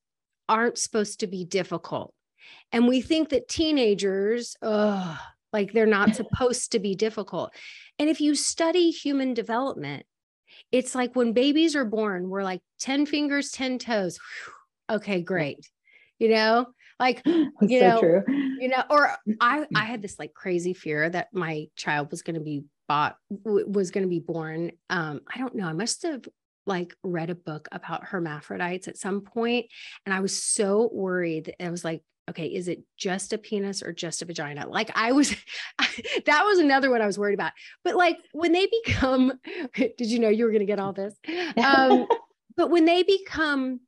aren't 0.47 0.77
supposed 0.77 1.21
to 1.21 1.27
be 1.27 1.45
difficult. 1.45 2.13
And 2.71 2.87
we 2.87 3.01
think 3.01 3.29
that 3.29 3.47
teenagers, 3.47 4.55
oh, 4.61 5.19
like 5.51 5.73
they're 5.73 5.85
not 5.85 6.15
supposed 6.15 6.71
to 6.71 6.79
be 6.79 6.95
difficult. 6.95 7.53
And 7.99 8.09
if 8.09 8.19
you 8.19 8.35
study 8.35 8.91
human 8.91 9.33
development, 9.33 10.05
it's 10.71 10.95
like 10.95 11.15
when 11.15 11.33
babies 11.33 11.75
are 11.75 11.85
born, 11.85 12.29
we're 12.29 12.43
like 12.43 12.61
10 12.79 13.05
fingers, 13.05 13.51
10 13.51 13.79
toes. 13.79 14.17
Whew, 14.17 14.95
okay, 14.97 15.21
great. 15.21 15.67
You 16.19 16.29
know, 16.29 16.67
like 16.99 17.21
you 17.25 17.79
so 17.79 17.87
know, 17.87 17.99
true. 17.99 18.23
you 18.59 18.69
know, 18.69 18.83
or 18.89 19.11
I 19.41 19.65
I 19.75 19.85
had 19.85 20.01
this 20.01 20.17
like 20.19 20.33
crazy 20.33 20.73
fear 20.73 21.09
that 21.09 21.29
my 21.33 21.67
child 21.75 22.11
was 22.11 22.21
going 22.21 22.35
to 22.35 22.41
be 22.41 22.63
bought 22.87 23.17
was 23.29 23.91
going 23.91 24.03
to 24.03 24.09
be 24.09 24.19
born. 24.19 24.71
Um, 24.89 25.21
I 25.33 25.39
don't 25.39 25.55
know. 25.55 25.67
I 25.67 25.73
must 25.73 26.03
have 26.03 26.27
like 26.65 26.95
read 27.03 27.29
a 27.29 27.35
book 27.35 27.67
about 27.71 28.05
hermaphrodites 28.05 28.87
at 28.87 28.97
some 28.97 29.21
point 29.21 29.65
and 30.05 30.13
I 30.13 30.21
was 30.21 30.41
so 30.41 30.89
worried. 30.93 31.53
I 31.59 31.69
was 31.69 31.83
like, 31.83 32.03
okay, 32.29 32.47
is 32.47 32.67
it 32.67 32.83
just 32.97 33.33
a 33.33 33.37
penis 33.37 33.83
or 33.83 33.91
just 33.91 34.21
a 34.21 34.25
vagina? 34.25 34.67
Like 34.67 34.91
I 34.95 35.11
was, 35.11 35.35
that 36.25 36.43
was 36.45 36.59
another 36.59 36.89
one 36.89 37.01
I 37.01 37.05
was 37.05 37.19
worried 37.19 37.33
about. 37.33 37.51
But 37.83 37.95
like 37.95 38.17
when 38.31 38.53
they 38.53 38.67
become, 38.85 39.33
did 39.75 39.93
you 39.99 40.19
know 40.19 40.29
you 40.29 40.45
were 40.45 40.51
going 40.51 40.59
to 40.59 40.65
get 40.65 40.79
all 40.79 40.93
this? 40.93 41.15
Um, 41.57 42.07
but 42.55 42.69
when 42.69 42.85
they 42.85 43.03
become 43.03 43.81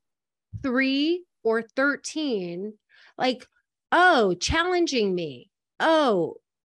three 0.63 1.24
or 1.44 1.62
13, 1.62 2.74
like, 3.18 3.46
oh, 3.92 4.34
challenging 4.36 5.15
me. 5.15 5.50
Oh, 5.80 6.36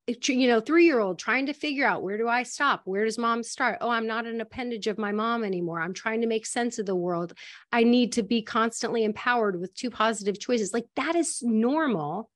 Eh, 0.09 0.15
you 0.27 0.47
know, 0.47 0.59
three 0.59 0.85
year 0.85 0.99
old 0.99 1.19
trying 1.19 1.45
to 1.45 1.53
figure 1.53 1.85
out 1.85 2.03
where 2.03 2.17
do 2.17 2.27
I 2.27 2.43
stop? 2.43 2.81
Where 2.85 3.05
does 3.05 3.17
mom 3.17 3.43
start? 3.43 3.77
Oh, 3.81 3.89
I'm 3.89 4.07
not 4.07 4.25
an 4.25 4.41
appendage 4.41 4.87
of 4.87 4.97
my 4.97 5.11
mom 5.11 5.43
anymore. 5.43 5.81
I'm 5.81 5.93
trying 5.93 6.21
to 6.21 6.27
make 6.27 6.45
sense 6.45 6.79
of 6.79 6.85
the 6.85 6.95
world. 6.95 7.33
I 7.71 7.83
need 7.83 8.13
to 8.13 8.23
be 8.23 8.41
constantly 8.41 9.03
empowered 9.03 9.59
with 9.59 9.73
two 9.75 9.89
positive 9.89 10.39
choices. 10.39 10.73
Like 10.73 10.85
that 10.95 11.15
is 11.15 11.41
normal. 11.41 12.29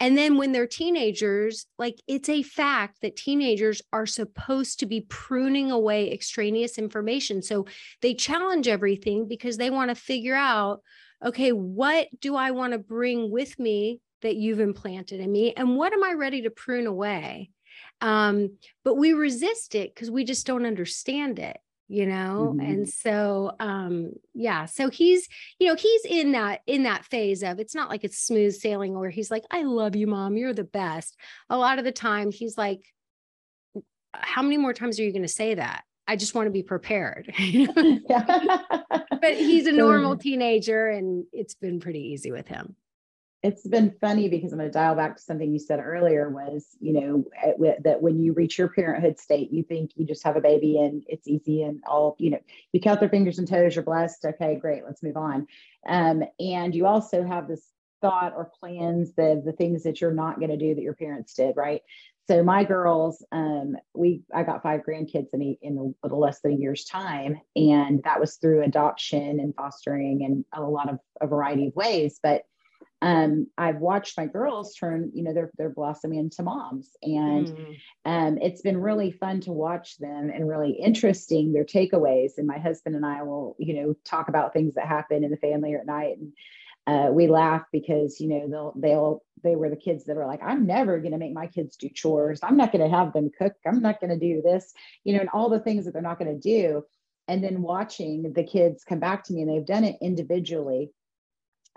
And 0.00 0.16
then 0.16 0.38
when 0.38 0.52
they're 0.52 0.66
teenagers, 0.66 1.66
like 1.78 2.00
it's 2.06 2.28
a 2.28 2.42
fact 2.42 3.02
that 3.02 3.16
teenagers 3.16 3.82
are 3.92 4.06
supposed 4.06 4.80
to 4.80 4.86
be 4.86 5.02
pruning 5.02 5.70
away 5.70 6.10
extraneous 6.10 6.78
information. 6.78 7.42
So 7.42 7.66
they 8.00 8.14
challenge 8.14 8.66
everything 8.66 9.28
because 9.28 9.58
they 9.58 9.70
want 9.70 9.90
to 9.90 9.94
figure 9.94 10.36
out 10.36 10.80
okay, 11.24 11.50
what 11.50 12.06
do 12.20 12.36
I 12.36 12.52
want 12.52 12.74
to 12.74 12.78
bring 12.78 13.28
with 13.28 13.58
me 13.58 14.00
that 14.22 14.36
you've 14.36 14.60
implanted 14.60 15.20
in 15.20 15.30
me 15.30 15.52
and 15.56 15.76
what 15.76 15.92
am 15.92 16.04
i 16.04 16.12
ready 16.12 16.42
to 16.42 16.50
prune 16.50 16.86
away? 16.86 17.50
Um, 18.00 18.58
but 18.84 18.94
we 18.94 19.12
resist 19.12 19.74
it 19.74 19.94
because 19.94 20.10
we 20.10 20.24
just 20.24 20.46
don't 20.46 20.66
understand 20.66 21.38
it 21.38 21.58
you 21.90 22.04
know? 22.04 22.54
Mm-hmm. 22.54 22.60
and 22.60 22.88
so 22.88 23.52
um 23.58 24.12
yeah 24.34 24.66
so 24.66 24.90
he's 24.90 25.26
you 25.58 25.68
know 25.68 25.74
he's 25.74 26.04
in 26.04 26.32
that 26.32 26.60
in 26.66 26.82
that 26.82 27.06
phase 27.06 27.42
of 27.42 27.58
it's 27.58 27.74
not 27.74 27.88
like 27.88 28.04
it's 28.04 28.18
smooth 28.18 28.54
sailing 28.54 28.98
where 28.98 29.08
he's 29.08 29.30
like 29.30 29.44
i 29.50 29.62
love 29.62 29.96
you 29.96 30.06
mom 30.06 30.36
you're 30.36 30.52
the 30.52 30.64
best. 30.64 31.16
A 31.48 31.56
lot 31.56 31.78
of 31.78 31.84
the 31.84 31.92
time 31.92 32.30
he's 32.30 32.58
like 32.58 32.82
how 34.12 34.42
many 34.42 34.56
more 34.56 34.72
times 34.72 34.98
are 34.98 35.02
you 35.02 35.12
going 35.12 35.22
to 35.22 35.28
say 35.28 35.54
that? 35.54 35.84
I 36.06 36.16
just 36.16 36.34
want 36.34 36.46
to 36.46 36.50
be 36.50 36.62
prepared. 36.62 37.32
But 39.20 39.34
he's 39.34 39.66
a 39.66 39.72
normal 39.72 40.16
teenager 40.16 40.88
and 40.88 41.24
it's 41.32 41.54
been 41.54 41.80
pretty 41.80 42.12
easy 42.12 42.30
with 42.30 42.46
him 42.46 42.76
it's 43.42 43.66
been 43.66 43.94
funny 44.00 44.28
because 44.28 44.52
I'm 44.52 44.58
going 44.58 44.68
to 44.68 44.72
dial 44.72 44.96
back 44.96 45.16
to 45.16 45.22
something 45.22 45.52
you 45.52 45.60
said 45.60 45.78
earlier 45.78 46.28
was, 46.28 46.66
you 46.80 46.92
know, 46.92 47.76
that 47.84 48.02
when 48.02 48.18
you 48.20 48.32
reach 48.32 48.58
your 48.58 48.68
parenthood 48.68 49.18
state, 49.18 49.52
you 49.52 49.62
think 49.62 49.92
you 49.94 50.04
just 50.04 50.24
have 50.24 50.36
a 50.36 50.40
baby 50.40 50.78
and 50.78 51.04
it's 51.06 51.28
easy 51.28 51.62
and 51.62 51.80
all, 51.86 52.16
you 52.18 52.30
know, 52.30 52.40
you 52.72 52.80
count 52.80 52.98
their 52.98 53.08
fingers 53.08 53.38
and 53.38 53.46
toes, 53.46 53.76
you're 53.76 53.84
blessed. 53.84 54.24
Okay, 54.24 54.56
great, 54.56 54.82
let's 54.84 55.04
move 55.04 55.16
on. 55.16 55.46
Um, 55.86 56.24
and 56.40 56.74
you 56.74 56.86
also 56.86 57.24
have 57.24 57.46
this 57.46 57.64
thought 58.00 58.32
or 58.36 58.50
plans, 58.58 59.14
the 59.14 59.40
the 59.44 59.52
things 59.52 59.84
that 59.84 60.00
you're 60.00 60.12
not 60.12 60.38
going 60.38 60.50
to 60.50 60.56
do 60.56 60.74
that 60.74 60.82
your 60.82 60.94
parents 60.94 61.34
did, 61.34 61.56
right? 61.56 61.82
So 62.28 62.42
my 62.42 62.64
girls, 62.64 63.24
um, 63.32 63.76
we 63.94 64.22
I 64.34 64.42
got 64.42 64.62
five 64.62 64.82
grandkids 64.82 65.32
in 65.32 65.42
a, 65.42 65.58
in 65.62 65.78
a 65.78 66.06
little 66.06 66.20
less 66.20 66.40
than 66.40 66.52
a 66.52 66.56
year's 66.56 66.84
time, 66.84 67.40
and 67.56 68.02
that 68.02 68.20
was 68.20 68.36
through 68.36 68.64
adoption 68.64 69.40
and 69.40 69.54
fostering 69.54 70.24
and 70.24 70.44
a 70.52 70.60
lot 70.60 70.90
of 70.90 70.98
a 71.20 71.26
variety 71.26 71.68
of 71.68 71.76
ways, 71.76 72.18
but 72.22 72.42
um, 73.00 73.46
I've 73.56 73.78
watched 73.78 74.16
my 74.16 74.26
girls 74.26 74.74
turn, 74.74 75.12
you 75.14 75.22
know, 75.22 75.32
they're 75.32 75.52
they're 75.56 75.70
blossoming 75.70 76.18
into 76.18 76.42
moms, 76.42 76.96
and 77.02 77.46
mm. 77.46 77.76
um, 78.04 78.38
it's 78.38 78.62
been 78.62 78.76
really 78.76 79.12
fun 79.12 79.40
to 79.42 79.52
watch 79.52 79.98
them 79.98 80.30
and 80.34 80.48
really 80.48 80.72
interesting 80.72 81.52
their 81.52 81.64
takeaways. 81.64 82.38
And 82.38 82.46
my 82.46 82.58
husband 82.58 82.96
and 82.96 83.06
I 83.06 83.22
will, 83.22 83.54
you 83.58 83.74
know, 83.74 83.94
talk 84.04 84.28
about 84.28 84.52
things 84.52 84.74
that 84.74 84.88
happen 84.88 85.22
in 85.22 85.30
the 85.30 85.36
family 85.36 85.74
or 85.74 85.80
at 85.80 85.86
night, 85.86 86.18
and 86.18 86.32
uh, 86.88 87.12
we 87.12 87.28
laugh 87.28 87.64
because 87.70 88.18
you 88.18 88.28
know 88.28 88.48
they'll 88.48 88.72
they'll 88.76 89.22
they 89.44 89.54
were 89.54 89.70
the 89.70 89.76
kids 89.76 90.04
that 90.06 90.16
are 90.16 90.26
like 90.26 90.42
i'm 90.42 90.66
never 90.66 90.98
going 90.98 91.12
to 91.12 91.18
make 91.18 91.32
my 91.32 91.46
kids 91.46 91.76
do 91.76 91.88
chores. 91.88 92.40
I'm 92.42 92.56
not 92.56 92.72
going 92.72 92.82
to 92.82 92.96
have 92.96 93.12
them 93.12 93.30
cook. 93.38 93.52
I'm 93.64 93.80
not 93.80 94.00
going 94.00 94.10
to 94.10 94.18
do 94.18 94.42
this 94.42 94.72
you 95.04 95.14
know 95.14 95.20
and 95.20 95.28
all 95.28 95.50
the 95.50 95.60
things 95.60 95.84
that 95.84 95.92
they're 95.92 96.02
not 96.02 96.18
going 96.18 96.34
to 96.34 96.40
do. 96.40 96.84
And 97.28 97.44
then 97.44 97.60
watching 97.60 98.32
the 98.32 98.42
kids 98.42 98.84
come 98.84 99.00
back 99.00 99.22
to 99.24 99.34
me 99.34 99.42
and 99.42 99.50
they've 99.50 99.66
done 99.66 99.84
it 99.84 99.98
individually 100.00 100.90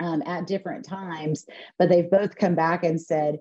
um, 0.02 0.22
at 0.26 0.48
different 0.48 0.86
times 0.86 1.46
but 1.78 1.90
they've 1.90 2.12
both 2.12 2.36
come 2.36 2.56
back 2.56 2.84
and 2.84 3.00
said 3.00 3.40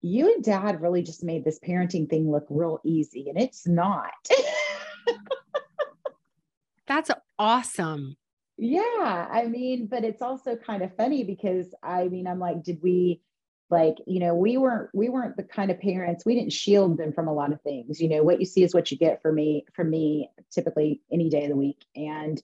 you 0.00 0.32
and 0.32 0.44
dad 0.44 0.80
really 0.80 1.02
just 1.02 1.24
made 1.24 1.44
this 1.44 1.58
parenting 1.58 2.08
thing 2.08 2.30
look 2.30 2.46
real 2.48 2.80
easy 2.84 3.28
and 3.28 3.40
it's 3.40 3.66
not. 3.66 4.12
That's 6.86 7.10
awesome. 7.38 8.16
Yeah 8.56 9.28
i 9.30 9.46
mean 9.46 9.86
but 9.86 10.02
it's 10.02 10.20
also 10.20 10.56
kind 10.56 10.82
of 10.82 10.92
funny 10.96 11.22
because 11.22 11.72
i 11.80 12.08
mean 12.08 12.26
i'm 12.26 12.40
like 12.40 12.64
did 12.64 12.82
we 12.82 13.20
like 13.70 13.96
you 14.06 14.18
know 14.20 14.34
we 14.34 14.56
weren't 14.56 14.90
we 14.94 15.08
weren't 15.08 15.36
the 15.36 15.42
kind 15.42 15.70
of 15.70 15.80
parents 15.80 16.24
we 16.24 16.34
didn't 16.34 16.52
shield 16.52 16.96
them 16.96 17.12
from 17.12 17.28
a 17.28 17.32
lot 17.32 17.52
of 17.52 17.60
things. 17.62 18.00
You 18.00 18.08
know 18.08 18.22
what 18.22 18.40
you 18.40 18.46
see 18.46 18.62
is 18.62 18.74
what 18.74 18.90
you 18.90 18.96
get 18.96 19.20
for 19.20 19.32
me 19.32 19.64
for 19.74 19.84
me 19.84 20.30
typically 20.50 21.02
any 21.12 21.28
day 21.28 21.44
of 21.44 21.50
the 21.50 21.56
week. 21.56 21.84
And 21.94 22.42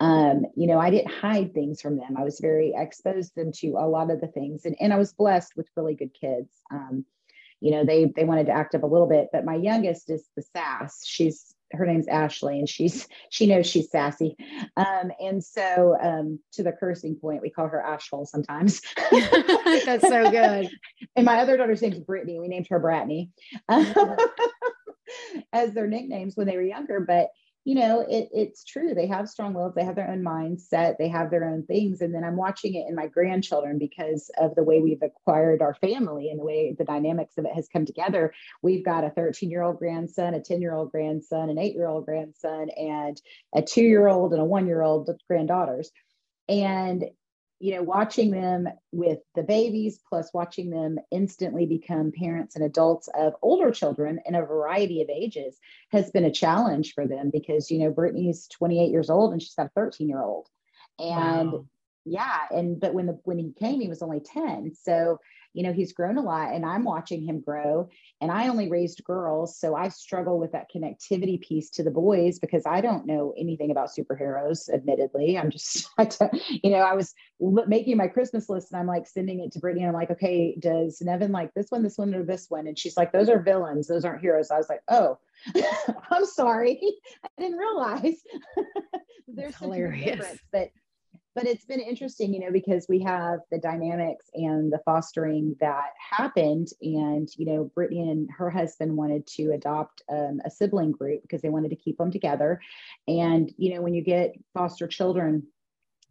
um, 0.00 0.44
you 0.56 0.66
know 0.66 0.78
i 0.78 0.90
didn't 0.90 1.12
hide 1.12 1.52
things 1.54 1.80
from 1.80 1.96
them 1.96 2.16
i 2.16 2.22
was 2.22 2.40
very 2.40 2.74
I 2.76 2.82
exposed 2.82 3.34
them 3.34 3.52
to 3.56 3.68
a 3.78 3.88
lot 3.88 4.10
of 4.10 4.20
the 4.20 4.28
things 4.28 4.64
and, 4.64 4.76
and 4.80 4.92
i 4.92 4.96
was 4.96 5.12
blessed 5.12 5.52
with 5.56 5.68
really 5.76 5.94
good 5.94 6.14
kids 6.18 6.50
um, 6.70 7.04
you 7.60 7.70
know 7.70 7.84
they 7.84 8.12
they 8.14 8.24
wanted 8.24 8.46
to 8.46 8.52
act 8.52 8.74
up 8.74 8.82
a 8.82 8.86
little 8.86 9.08
bit 9.08 9.28
but 9.32 9.44
my 9.44 9.56
youngest 9.56 10.10
is 10.10 10.28
the 10.36 10.42
sass 10.42 11.04
she's 11.04 11.54
her 11.72 11.86
name's 11.86 12.08
Ashley, 12.08 12.58
and 12.58 12.68
she's 12.68 13.06
she 13.30 13.46
knows 13.46 13.66
she's 13.66 13.90
sassy. 13.90 14.36
Um, 14.76 15.12
and 15.20 15.42
so 15.42 15.96
um, 16.00 16.40
to 16.52 16.62
the 16.62 16.72
cursing 16.72 17.16
point, 17.16 17.42
we 17.42 17.50
call 17.50 17.68
her 17.68 17.84
Ashhole 17.86 18.26
sometimes. 18.26 18.80
That's 19.10 20.08
so 20.08 20.30
good. 20.30 20.70
and 21.16 21.24
my 21.24 21.40
other 21.40 21.56
daughter's 21.56 21.82
name's 21.82 22.00
Brittany. 22.00 22.38
We 22.40 22.48
named 22.48 22.68
her 22.70 22.80
Bratney 22.80 23.30
as 25.52 25.72
their 25.72 25.86
nicknames 25.86 26.36
when 26.36 26.46
they 26.46 26.56
were 26.56 26.62
younger. 26.62 27.00
But 27.00 27.28
you 27.68 27.74
know, 27.74 28.00
it, 28.00 28.30
it's 28.32 28.64
true. 28.64 28.94
They 28.94 29.06
have 29.08 29.28
strong 29.28 29.52
wills, 29.52 29.74
they 29.74 29.84
have 29.84 29.94
their 29.94 30.10
own 30.10 30.24
mindset, 30.24 30.96
they 30.96 31.08
have 31.08 31.30
their 31.30 31.44
own 31.44 31.64
things. 31.64 32.00
And 32.00 32.14
then 32.14 32.24
I'm 32.24 32.38
watching 32.38 32.74
it 32.74 32.86
in 32.88 32.94
my 32.94 33.08
grandchildren 33.08 33.76
because 33.76 34.30
of 34.38 34.54
the 34.54 34.62
way 34.62 34.80
we've 34.80 35.02
acquired 35.02 35.60
our 35.60 35.74
family 35.74 36.30
and 36.30 36.40
the 36.40 36.46
way 36.46 36.74
the 36.78 36.86
dynamics 36.86 37.36
of 37.36 37.44
it 37.44 37.52
has 37.54 37.68
come 37.70 37.84
together. 37.84 38.32
We've 38.62 38.82
got 38.82 39.04
a 39.04 39.10
13 39.10 39.50
year 39.50 39.60
old 39.60 39.78
grandson, 39.78 40.32
a 40.32 40.40
10 40.40 40.62
year 40.62 40.72
old 40.72 40.90
grandson, 40.90 41.50
an 41.50 41.58
eight 41.58 41.74
year 41.74 41.86
old 41.86 42.06
grandson, 42.06 42.70
and 42.70 43.20
a 43.54 43.60
two 43.60 43.84
year 43.84 44.08
old 44.08 44.32
and 44.32 44.40
a 44.40 44.46
one 44.46 44.66
year 44.66 44.80
old 44.80 45.10
granddaughters. 45.28 45.90
And 46.48 47.04
you 47.60 47.74
know, 47.74 47.82
watching 47.82 48.30
them 48.30 48.68
with 48.92 49.18
the 49.34 49.42
babies, 49.42 50.00
plus 50.08 50.32
watching 50.32 50.70
them 50.70 50.98
instantly 51.10 51.66
become 51.66 52.12
parents 52.12 52.54
and 52.54 52.64
adults 52.64 53.08
of 53.14 53.34
older 53.42 53.72
children 53.72 54.20
in 54.26 54.36
a 54.36 54.46
variety 54.46 55.02
of 55.02 55.10
ages 55.10 55.58
has 55.90 56.10
been 56.10 56.24
a 56.24 56.30
challenge 56.30 56.94
for 56.94 57.06
them 57.06 57.30
because, 57.32 57.70
you 57.70 57.78
know, 57.78 57.90
Brittany's 57.90 58.46
28 58.48 58.90
years 58.90 59.10
old 59.10 59.32
and 59.32 59.42
she's 59.42 59.54
got 59.54 59.66
a 59.66 59.70
13 59.70 60.08
year 60.08 60.22
old. 60.22 60.48
And 61.00 61.52
wow. 61.52 61.66
yeah, 62.04 62.38
and 62.50 62.78
but 62.78 62.94
when 62.94 63.06
the 63.06 63.18
when 63.24 63.38
he 63.38 63.52
came, 63.58 63.80
he 63.80 63.88
was 63.88 64.02
only 64.02 64.20
10. 64.20 64.74
So 64.80 65.18
you 65.58 65.64
know, 65.64 65.72
he's 65.72 65.92
grown 65.92 66.18
a 66.18 66.22
lot 66.22 66.54
and 66.54 66.64
I'm 66.64 66.84
watching 66.84 67.20
him 67.20 67.40
grow. 67.40 67.88
And 68.20 68.30
I 68.30 68.46
only 68.46 68.70
raised 68.70 69.02
girls. 69.02 69.58
So 69.58 69.74
I 69.74 69.88
struggle 69.88 70.38
with 70.38 70.52
that 70.52 70.68
connectivity 70.72 71.40
piece 71.40 71.68
to 71.70 71.82
the 71.82 71.90
boys 71.90 72.38
because 72.38 72.62
I 72.64 72.80
don't 72.80 73.06
know 73.06 73.34
anything 73.36 73.72
about 73.72 73.90
superheroes, 73.90 74.72
admittedly. 74.72 75.36
I'm 75.36 75.50
just, 75.50 75.88
you 76.62 76.70
know, 76.70 76.76
I 76.76 76.94
was 76.94 77.12
making 77.40 77.96
my 77.96 78.06
Christmas 78.06 78.48
list 78.48 78.70
and 78.70 78.78
I'm 78.78 78.86
like 78.86 79.08
sending 79.08 79.40
it 79.40 79.50
to 79.50 79.58
Brittany. 79.58 79.82
And 79.82 79.88
I'm 79.88 80.00
like, 80.00 80.12
okay, 80.12 80.54
does 80.60 81.02
Nevin 81.02 81.32
like 81.32 81.52
this 81.54 81.66
one, 81.70 81.82
this 81.82 81.98
one, 81.98 82.14
or 82.14 82.22
this 82.22 82.48
one? 82.48 82.68
And 82.68 82.78
she's 82.78 82.96
like, 82.96 83.10
those 83.10 83.28
are 83.28 83.42
villains. 83.42 83.88
Those 83.88 84.04
aren't 84.04 84.20
heroes. 84.20 84.52
I 84.52 84.58
was 84.58 84.68
like, 84.68 84.82
oh, 84.86 85.18
I'm 86.12 86.24
sorry. 86.24 86.78
I 87.24 87.42
didn't 87.42 87.58
realize. 87.58 88.22
There's 89.26 89.56
hilarious. 89.56 90.04
difference. 90.04 90.40
But 90.52 90.70
but 91.38 91.46
it's 91.46 91.64
been 91.64 91.78
interesting, 91.78 92.34
you 92.34 92.40
know, 92.40 92.50
because 92.50 92.86
we 92.88 92.98
have 92.98 93.38
the 93.52 93.58
dynamics 93.58 94.26
and 94.34 94.72
the 94.72 94.80
fostering 94.84 95.54
that 95.60 95.90
happened. 96.10 96.66
And, 96.82 97.28
you 97.36 97.46
know, 97.46 97.70
Brittany 97.76 98.10
and 98.10 98.28
her 98.36 98.50
husband 98.50 98.96
wanted 98.96 99.24
to 99.36 99.52
adopt 99.52 100.02
um, 100.10 100.40
a 100.44 100.50
sibling 100.50 100.90
group 100.90 101.22
because 101.22 101.40
they 101.40 101.48
wanted 101.48 101.68
to 101.68 101.76
keep 101.76 101.96
them 101.96 102.10
together. 102.10 102.60
And, 103.06 103.54
you 103.56 103.72
know, 103.72 103.82
when 103.82 103.94
you 103.94 104.02
get 104.02 104.34
foster 104.52 104.88
children, 104.88 105.44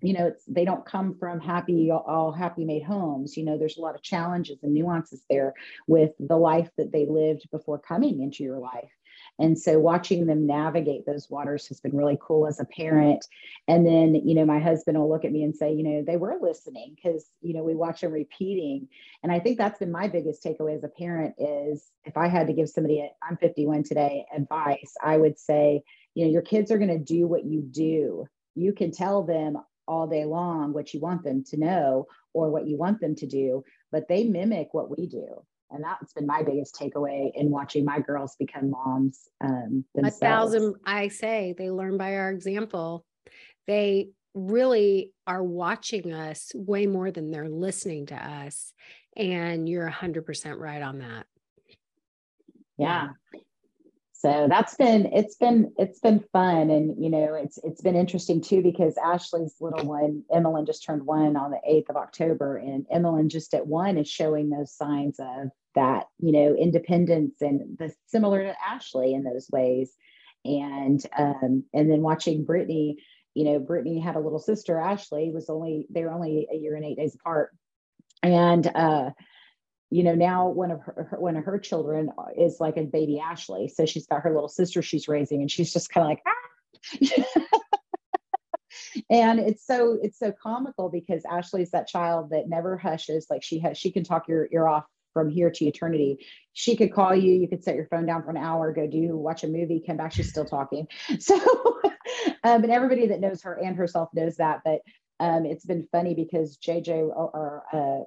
you 0.01 0.13
know, 0.13 0.27
it's 0.27 0.45
they 0.45 0.63
don't 0.63 0.85
come 0.85 1.17
from 1.19 1.41
happy, 1.41 1.91
all 1.91 2.31
happy 2.31 2.63
made 2.63 2.83
homes. 2.83 3.35
You 3.35 3.43
know, 3.43 3.57
there's 3.57 3.77
a 3.77 3.81
lot 3.81 3.95
of 3.95 4.01
challenges 4.03 4.59
and 4.63 4.73
nuances 4.73 5.25
there 5.29 5.55
with 5.87 6.11
the 6.21 6.37
life 6.37 6.69
that 6.77 6.93
they 6.93 7.05
lived 7.05 7.51
before 7.51 7.79
coming 7.79 8.21
into 8.21 8.45
your 8.45 8.59
life. 8.59 8.91
And 9.39 9.57
so 9.57 9.79
watching 9.79 10.25
them 10.25 10.47
navigate 10.47 11.05
those 11.05 11.29
waters 11.29 11.67
has 11.67 11.79
been 11.79 11.95
really 11.95 12.17
cool 12.19 12.47
as 12.47 12.59
a 12.59 12.65
parent. 12.65 13.25
And 13.67 13.85
then, 13.85 14.15
you 14.15 14.33
know, 14.33 14.45
my 14.45 14.59
husband 14.59 14.97
will 14.97 15.09
look 15.09 15.25
at 15.25 15.31
me 15.31 15.43
and 15.43 15.55
say, 15.55 15.73
you 15.73 15.83
know, 15.83 16.03
they 16.05 16.17
were 16.17 16.37
listening 16.41 16.95
because, 16.95 17.29
you 17.41 17.53
know, 17.53 17.63
we 17.63 17.75
watch 17.75 18.01
them 18.01 18.11
repeating. 18.11 18.87
And 19.21 19.31
I 19.31 19.39
think 19.39 19.57
that's 19.57 19.79
been 19.79 19.91
my 19.91 20.07
biggest 20.07 20.43
takeaway 20.43 20.75
as 20.75 20.83
a 20.83 20.89
parent 20.89 21.35
is 21.37 21.91
if 22.05 22.17
I 22.17 22.27
had 22.27 22.47
to 22.47 22.53
give 22.53 22.69
somebody, 22.69 23.09
I'm 23.21 23.37
51 23.37 23.83
today, 23.83 24.25
advice, 24.35 24.93
I 25.03 25.17
would 25.17 25.37
say, 25.37 25.83
you 26.15 26.25
know, 26.25 26.31
your 26.31 26.41
kids 26.41 26.71
are 26.71 26.79
going 26.79 26.89
to 26.89 26.97
do 26.97 27.27
what 27.27 27.45
you 27.45 27.61
do. 27.61 28.25
You 28.55 28.73
can 28.73 28.91
tell 28.91 29.23
them 29.23 29.57
all 29.87 30.07
day 30.07 30.25
long 30.25 30.73
what 30.73 30.93
you 30.93 30.99
want 30.99 31.23
them 31.23 31.43
to 31.43 31.57
know 31.57 32.07
or 32.33 32.49
what 32.49 32.67
you 32.67 32.77
want 32.77 32.99
them 32.99 33.15
to 33.15 33.27
do, 33.27 33.63
but 33.91 34.07
they 34.07 34.23
mimic 34.23 34.69
what 34.73 34.97
we 34.97 35.07
do 35.07 35.43
and 35.71 35.83
that's 35.83 36.13
been 36.13 36.25
my 36.25 36.43
biggest 36.43 36.75
takeaway 36.75 37.31
in 37.35 37.49
watching 37.49 37.83
my 37.83 37.99
girls 37.99 38.35
become 38.37 38.69
moms 38.69 39.27
um, 39.41 39.83
a 40.03 40.09
thousand 40.09 40.75
i 40.85 41.07
say 41.07 41.53
they 41.57 41.69
learn 41.69 41.97
by 41.97 42.15
our 42.15 42.29
example. 42.29 43.05
They 43.65 44.09
really 44.33 45.11
are 45.25 45.43
watching 45.43 46.13
us 46.13 46.51
way 46.53 46.85
more 46.85 47.11
than 47.11 47.31
they're 47.31 47.49
listening 47.49 48.05
to 48.07 48.15
us. 48.15 48.71
And 49.15 49.67
you're 49.67 49.89
100% 49.89 50.59
right 50.59 50.81
on 50.81 50.99
that. 50.99 51.25
Yeah 52.77 53.09
so 54.19 54.47
that's 54.49 54.73
been 54.73 55.05
it's 55.13 55.35
been 55.35 55.73
it's 55.77 55.99
been 55.99 56.23
fun. 56.33 56.71
And 56.71 57.03
you 57.03 57.11
know 57.11 57.35
it's 57.35 57.59
it's 57.63 57.81
been 57.81 57.95
interesting 57.95 58.41
too 58.41 58.63
because 58.63 58.97
ashley's 58.97 59.53
little 59.61 59.85
one 59.85 60.23
emmeline 60.33 60.65
just 60.65 60.83
turned 60.83 61.05
one 61.05 61.35
on 61.35 61.51
the 61.51 61.59
8th 61.69 61.89
of 61.89 61.97
october 61.97 62.57
and 62.57 62.87
emmeline 62.91 63.29
just 63.29 63.53
at 63.53 63.67
one 63.67 63.97
is 63.97 64.09
showing 64.09 64.49
those 64.49 64.73
signs 64.73 65.19
of 65.19 65.49
that 65.75 66.07
you 66.19 66.31
know 66.31 66.55
independence 66.55 67.35
and 67.41 67.77
the 67.77 67.93
similar 68.07 68.41
to 68.41 68.55
ashley 68.67 69.13
in 69.13 69.23
those 69.23 69.47
ways. 69.51 69.91
And 70.43 71.03
um 71.15 71.65
and 71.71 71.91
then 71.91 72.01
watching 72.01 72.43
brittany 72.43 72.97
you 73.35 73.43
know 73.43 73.59
brittany 73.59 73.99
had 73.99 74.15
a 74.15 74.19
little 74.19 74.39
sister 74.39 74.79
ashley 74.79 75.29
was 75.31 75.47
only 75.47 75.85
they 75.91 76.03
were 76.03 76.11
only 76.11 76.47
a 76.51 76.55
year 76.55 76.75
and 76.75 76.85
eight 76.85 76.97
days 76.97 77.13
apart. 77.13 77.51
And 78.23 78.65
uh 78.65 79.11
you 79.89 80.03
know 80.03 80.15
now 80.15 80.49
one 80.49 80.71
of 80.71 80.81
her, 80.81 81.07
her, 81.11 81.19
one 81.19 81.37
of 81.37 81.45
her 81.45 81.59
children 81.59 82.09
is 82.37 82.59
like 82.59 82.77
a 82.77 82.83
baby 82.83 83.19
ashley. 83.19 83.67
So 83.67 83.85
she's 83.85 84.07
got 84.07 84.21
her 84.21 84.33
little 84.33 84.49
sister 84.49 84.81
she's 84.81 85.07
raising 85.07 85.41
and 85.41 85.49
she's 85.49 85.71
just 85.71 85.89
kind 85.89 86.03
of 86.03 86.09
like 86.09 86.21
ah! 86.27 86.33
and 89.09 89.39
it's 89.39 89.65
so 89.65 89.97
it's 90.01 90.19
so 90.19 90.31
comical 90.31 90.89
because 90.89 91.23
ashley's 91.29 91.71
that 91.71 91.87
child 91.87 92.31
that 92.31 92.49
never 92.49 92.77
hushes. 92.77 93.27
Like 93.29 93.43
she 93.43 93.59
has 93.59 93.77
she 93.77 93.91
can 93.91 94.03
talk 94.03 94.27
your 94.27 94.47
ear 94.51 94.67
off 94.67 94.85
from 95.13 95.29
here 95.29 95.49
to 95.49 95.65
eternity. 95.65 96.25
She 96.53 96.75
could 96.75 96.93
call 96.93 97.15
you 97.15 97.33
you 97.33 97.47
could 97.47 97.63
set 97.63 97.75
your 97.75 97.87
phone 97.87 98.05
down 98.05 98.23
for 98.23 98.29
an 98.29 98.37
hour 98.37 98.73
go 98.73 98.87
do 98.87 99.15
watch 99.17 99.43
a 99.43 99.47
movie 99.47 99.83
come 99.85 99.97
back 99.97 100.11
she's 100.11 100.29
still 100.29 100.45
talking. 100.45 100.87
So 101.19 101.35
um, 102.43 102.63
and 102.63 102.71
everybody 102.71 103.07
that 103.07 103.19
knows 103.19 103.41
her 103.43 103.53
and 103.53 103.75
herself 103.75 104.09
knows 104.13 104.37
that 104.37 104.61
but 104.63 104.81
um, 105.19 105.45
it's 105.45 105.65
been 105.65 105.87
funny 105.91 106.13
because 106.13 106.57
jj 106.57 106.89
or, 106.89 107.11
or 107.11 107.63
uh, 107.73 108.03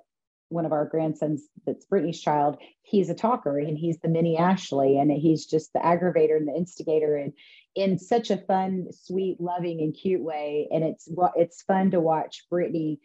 one 0.51 0.67
of 0.67 0.73
our 0.73 0.85
grandsons 0.85 1.45
that's 1.67 1.87
Brittany's 1.87 2.21
child, 2.21 2.59
he's 2.83 3.09
a 3.09 3.15
talker 3.15 3.59
and 3.59 3.79
he's 3.79 3.99
the 4.01 4.09
mini 4.09 4.37
Ashley 4.37 4.99
and 4.99 5.11
he's 5.11 5.47
just 5.47 5.73
the 5.73 5.79
aggravator 5.79 6.37
and 6.37 6.49
the 6.49 6.55
instigator 6.55 7.17
and 7.17 7.33
in 7.75 7.99
such 7.99 8.31
a 8.31 8.37
fun, 8.37 8.89
sweet, 8.93 9.41
loving, 9.41 9.81
and 9.81 9.95
cute 9.95 10.23
way. 10.23 10.69
And 10.71 10.85
it's 10.85 11.09
it's 11.37 11.63
fun 11.63 11.93
to 11.93 12.01
watch 12.01 12.47
Brittany 12.51 13.01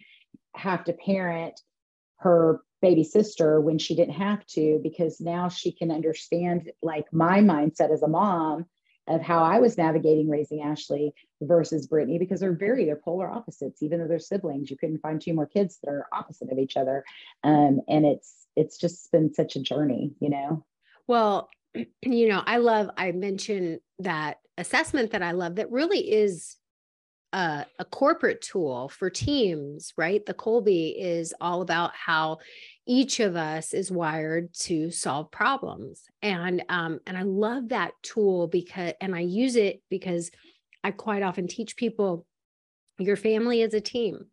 have 0.56 0.84
to 0.86 0.94
parent 0.94 1.62
her 2.18 2.62
baby 2.82 3.04
sister 3.04 3.62
when 3.62 3.78
she 3.78 3.96
didn't 3.96 4.16
have 4.16 4.46
to 4.48 4.80
because 4.82 5.22
now 5.22 5.50
she 5.50 5.72
can 5.72 5.92
understand 5.92 6.72
like 6.82 7.06
my 7.12 7.40
mindset 7.40 7.92
as 7.92 8.02
a 8.02 8.08
mom 8.08 8.66
of 9.08 9.22
how 9.22 9.44
I 9.44 9.60
was 9.60 9.78
navigating 9.78 10.30
raising 10.30 10.62
Ashley 10.62 11.14
versus 11.42 11.88
Brittany 11.88 12.18
because 12.18 12.40
they're 12.40 12.54
very 12.54 12.86
they're 12.86 12.96
polar 12.96 13.30
opposites. 13.30 13.84
Even 13.84 14.00
though 14.00 14.08
they're 14.08 14.20
siblings, 14.20 14.70
you 14.70 14.78
couldn't 14.78 15.02
find 15.02 15.22
two 15.22 15.34
more 15.34 15.46
kids 15.46 15.80
that 15.84 15.92
are 15.92 16.08
opposite 16.12 16.52
of 16.52 16.58
each 16.58 16.78
other, 16.78 17.04
um, 17.44 17.82
and 17.88 18.06
it's 18.06 18.48
it's 18.56 18.78
just 18.78 19.12
been 19.12 19.34
such 19.34 19.56
a 19.56 19.62
journey, 19.62 20.14
you 20.20 20.30
know. 20.30 20.66
Well, 21.08 21.50
you 22.02 22.30
know, 22.30 22.42
I 22.46 22.58
love. 22.58 22.90
I 22.98 23.12
mentioned 23.12 23.80
that 24.00 24.38
assessment 24.58 25.12
that 25.12 25.22
I 25.22 25.32
love 25.32 25.56
that 25.56 25.72
really 25.72 26.12
is 26.12 26.58
a, 27.34 27.66
a, 27.80 27.86
corporate 27.86 28.42
tool 28.42 28.88
for 28.88 29.10
teams, 29.10 29.94
right? 29.98 30.26
The 30.26 30.34
Kolbe 30.34 30.94
is 30.98 31.34
all 31.42 31.62
about 31.62 31.92
how 31.94 32.38
each 32.88 33.20
of 33.20 33.36
us 33.36 33.74
is 33.74 33.92
wired 33.92 34.54
to 34.54 34.92
solve 34.92 35.32
problems, 35.32 36.04
and 36.22 36.64
um, 36.70 37.00
and 37.08 37.18
I 37.18 37.24
love 37.24 37.70
that 37.70 37.92
tool 38.04 38.48
because, 38.48 38.94
and 39.02 39.16
I 39.16 39.22
use 39.22 39.56
it 39.56 39.82
because 39.90 40.32
I 40.84 40.92
quite 40.92 41.24
often 41.24 41.48
teach 41.48 41.76
people 41.76 42.26
your 43.00 43.18
family 43.18 43.62
is 43.62 43.74
a 43.74 43.82
team, 43.82 44.28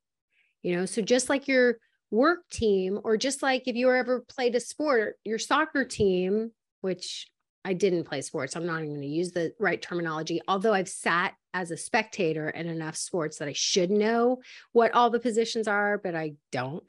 you 0.62 0.76
know. 0.76 0.86
So 0.86 1.02
just 1.02 1.28
like 1.28 1.48
your 1.48 1.78
work 2.10 2.40
team, 2.50 3.00
or 3.04 3.16
just 3.16 3.42
like 3.42 3.62
if 3.66 3.74
you 3.74 3.90
ever 3.90 4.20
played 4.28 4.54
a 4.54 4.60
sport, 4.60 5.16
your 5.24 5.38
soccer 5.38 5.84
team, 5.84 6.52
which 6.82 7.28
I 7.64 7.74
didn't 7.74 8.04
play 8.04 8.22
sports. 8.22 8.56
I'm 8.56 8.66
not 8.66 8.78
even 8.78 8.90
going 8.90 9.02
to 9.02 9.06
use 9.06 9.32
the 9.32 9.52
right 9.58 9.80
terminology, 9.80 10.40
although 10.48 10.72
I've 10.72 10.88
sat 10.88 11.34
as 11.54 11.70
a 11.70 11.76
spectator 11.76 12.50
in 12.50 12.66
enough 12.68 12.96
sports 12.96 13.38
that 13.38 13.48
I 13.48 13.52
should 13.52 13.90
know 13.90 14.40
what 14.72 14.92
all 14.94 15.10
the 15.10 15.20
positions 15.20 15.68
are, 15.68 15.98
but 15.98 16.14
I 16.14 16.34
don't. 16.50 16.82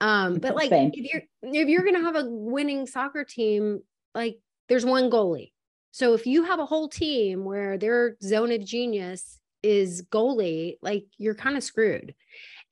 Um, 0.00 0.38
but 0.38 0.54
like 0.54 0.70
if 0.72 1.12
you're 1.12 1.22
if 1.42 1.68
you're 1.68 1.82
going 1.82 1.96
to 1.96 2.02
have 2.02 2.16
a 2.16 2.28
winning 2.28 2.86
soccer 2.86 3.24
team, 3.24 3.80
like 4.14 4.38
there's 4.68 4.84
one 4.84 5.10
goalie. 5.10 5.52
So 5.92 6.14
if 6.14 6.26
you 6.26 6.44
have 6.44 6.60
a 6.60 6.66
whole 6.66 6.88
team 6.88 7.44
where 7.44 7.76
their 7.76 8.16
zone 8.22 8.52
of 8.52 8.64
genius 8.64 9.40
is 9.62 10.02
goalie, 10.10 10.76
like 10.80 11.06
you're 11.18 11.34
kind 11.34 11.56
of 11.56 11.64
screwed. 11.64 12.14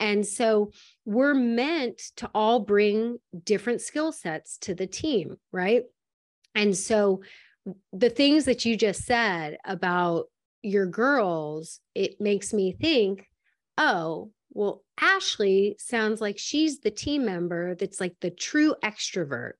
And 0.01 0.25
so 0.25 0.71
we're 1.05 1.35
meant 1.35 2.01
to 2.17 2.31
all 2.33 2.61
bring 2.61 3.19
different 3.45 3.81
skill 3.81 4.13
sets 4.13 4.59
to 4.59 4.75
the 4.75 4.87
team, 4.87 5.39
right? 5.51 5.83
And 6.55 6.77
so 6.77 7.23
the 7.93 8.11
things 8.11 8.45
that 8.45 8.65
you 8.65 8.77
just 8.77 9.05
said 9.05 9.59
about 9.65 10.27
your 10.63 10.87
girls, 10.87 11.81
it 11.95 12.21
makes 12.21 12.53
me 12.53 12.73
think, 12.73 13.27
oh, 13.77 14.31
well, 14.51 14.83
Ashley 15.01 15.77
sounds 15.79 16.21
like 16.21 16.39
she's 16.39 16.81
the 16.81 16.91
team 16.91 17.25
member 17.25 17.75
that's 17.75 18.01
like 18.01 18.17
the 18.21 18.31
true 18.31 18.75
extrovert, 18.83 19.53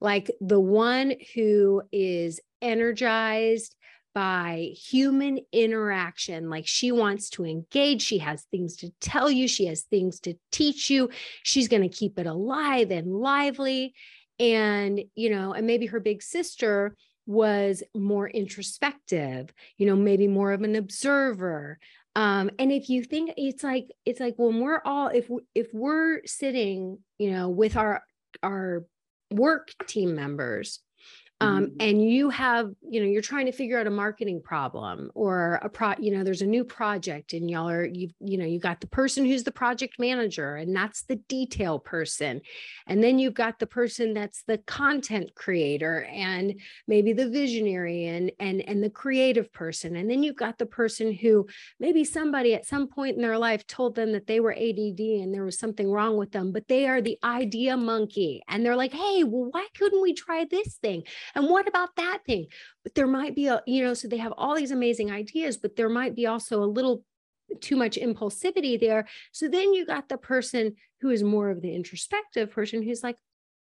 like 0.00 0.30
the 0.40 0.60
one 0.60 1.14
who 1.34 1.82
is 1.92 2.40
energized 2.60 3.76
by 4.12 4.72
human 4.74 5.38
interaction. 5.52 6.50
Like 6.50 6.66
she 6.66 6.90
wants 6.90 7.30
to 7.30 7.44
engage, 7.44 8.02
she 8.02 8.18
has 8.18 8.42
things 8.50 8.76
to 8.76 8.90
tell 9.00 9.30
you, 9.30 9.46
she 9.46 9.66
has 9.66 9.82
things 9.82 10.18
to 10.20 10.34
teach 10.50 10.90
you. 10.90 11.10
She's 11.44 11.68
going 11.68 11.82
to 11.82 11.96
keep 11.96 12.18
it 12.18 12.26
alive 12.26 12.90
and 12.90 13.14
lively. 13.14 13.94
And, 14.40 15.02
you 15.14 15.30
know, 15.30 15.52
and 15.52 15.66
maybe 15.66 15.86
her 15.86 16.00
big 16.00 16.22
sister 16.22 16.96
was 17.30 17.84
more 17.94 18.28
introspective, 18.28 19.54
you 19.76 19.86
know, 19.86 19.94
maybe 19.94 20.26
more 20.26 20.52
of 20.52 20.62
an 20.62 20.74
observer. 20.74 21.78
Um, 22.16 22.50
and 22.58 22.72
if 22.72 22.88
you 22.88 23.04
think 23.04 23.34
it's 23.36 23.62
like, 23.62 23.86
it's 24.04 24.18
like 24.18 24.34
when 24.36 24.60
we're 24.60 24.82
all, 24.84 25.08
if, 25.08 25.30
if 25.54 25.68
we're 25.72 26.26
sitting, 26.26 26.98
you 27.18 27.30
know, 27.30 27.48
with 27.48 27.76
our, 27.76 28.02
our 28.42 28.84
work 29.30 29.70
team 29.86 30.16
members, 30.16 30.80
um, 31.40 31.66
mm-hmm. 31.66 31.76
and 31.80 32.10
you 32.10 32.30
have 32.30 32.70
you 32.82 33.00
know 33.00 33.06
you're 33.06 33.22
trying 33.22 33.46
to 33.46 33.52
figure 33.52 33.78
out 33.78 33.86
a 33.86 33.90
marketing 33.90 34.40
problem 34.42 35.10
or 35.14 35.60
a 35.62 35.68
pro 35.68 35.94
you 35.98 36.10
know 36.16 36.24
there's 36.24 36.42
a 36.42 36.46
new 36.46 36.64
project 36.64 37.32
and 37.32 37.50
y'all 37.50 37.68
are 37.68 37.84
you 37.84 38.08
you 38.20 38.38
know 38.38 38.44
you 38.44 38.58
got 38.58 38.80
the 38.80 38.86
person 38.86 39.24
who's 39.24 39.44
the 39.44 39.50
project 39.50 39.98
manager 39.98 40.56
and 40.56 40.74
that's 40.74 41.02
the 41.02 41.16
detail 41.16 41.78
person. 41.78 42.40
And 42.86 43.02
then 43.02 43.18
you've 43.18 43.34
got 43.34 43.58
the 43.58 43.66
person 43.66 44.14
that's 44.14 44.42
the 44.42 44.58
content 44.58 45.34
creator 45.34 46.04
and 46.12 46.60
maybe 46.86 47.12
the 47.12 47.28
visionary 47.28 48.06
and 48.06 48.32
and 48.38 48.60
and 48.62 48.82
the 48.82 48.90
creative 48.90 49.52
person. 49.52 49.96
And 49.96 50.10
then 50.10 50.22
you've 50.22 50.36
got 50.36 50.58
the 50.58 50.66
person 50.66 51.12
who 51.12 51.46
maybe 51.78 52.04
somebody 52.04 52.54
at 52.54 52.66
some 52.66 52.88
point 52.88 53.16
in 53.16 53.22
their 53.22 53.38
life 53.38 53.66
told 53.66 53.94
them 53.94 54.12
that 54.12 54.26
they 54.26 54.40
were 54.40 54.52
ADD 54.52 55.00
and 55.00 55.32
there 55.32 55.44
was 55.44 55.58
something 55.58 55.90
wrong 55.90 56.16
with 56.16 56.32
them 56.32 56.52
but 56.52 56.68
they 56.68 56.86
are 56.86 57.00
the 57.00 57.18
idea 57.24 57.76
monkey. 57.76 58.42
And 58.48 58.64
they're 58.64 58.76
like 58.76 58.92
hey 58.92 59.24
well 59.24 59.50
why 59.50 59.66
couldn't 59.76 60.02
we 60.02 60.12
try 60.12 60.44
this 60.44 60.74
thing 60.76 61.04
and 61.34 61.48
what 61.48 61.68
about 61.68 61.96
that 61.96 62.20
thing? 62.26 62.46
But 62.82 62.94
there 62.94 63.06
might 63.06 63.34
be 63.34 63.46
a, 63.46 63.62
you 63.66 63.82
know, 63.82 63.94
so 63.94 64.08
they 64.08 64.18
have 64.18 64.34
all 64.36 64.54
these 64.54 64.70
amazing 64.70 65.10
ideas, 65.10 65.56
but 65.56 65.76
there 65.76 65.88
might 65.88 66.14
be 66.14 66.26
also 66.26 66.62
a 66.62 66.64
little 66.64 67.04
too 67.60 67.76
much 67.76 67.96
impulsivity 67.96 68.78
there. 68.78 69.06
So 69.32 69.48
then 69.48 69.74
you 69.74 69.84
got 69.84 70.08
the 70.08 70.18
person 70.18 70.76
who 71.00 71.10
is 71.10 71.22
more 71.22 71.50
of 71.50 71.62
the 71.62 71.74
introspective 71.74 72.50
person 72.50 72.82
who's 72.82 73.02
like, 73.02 73.16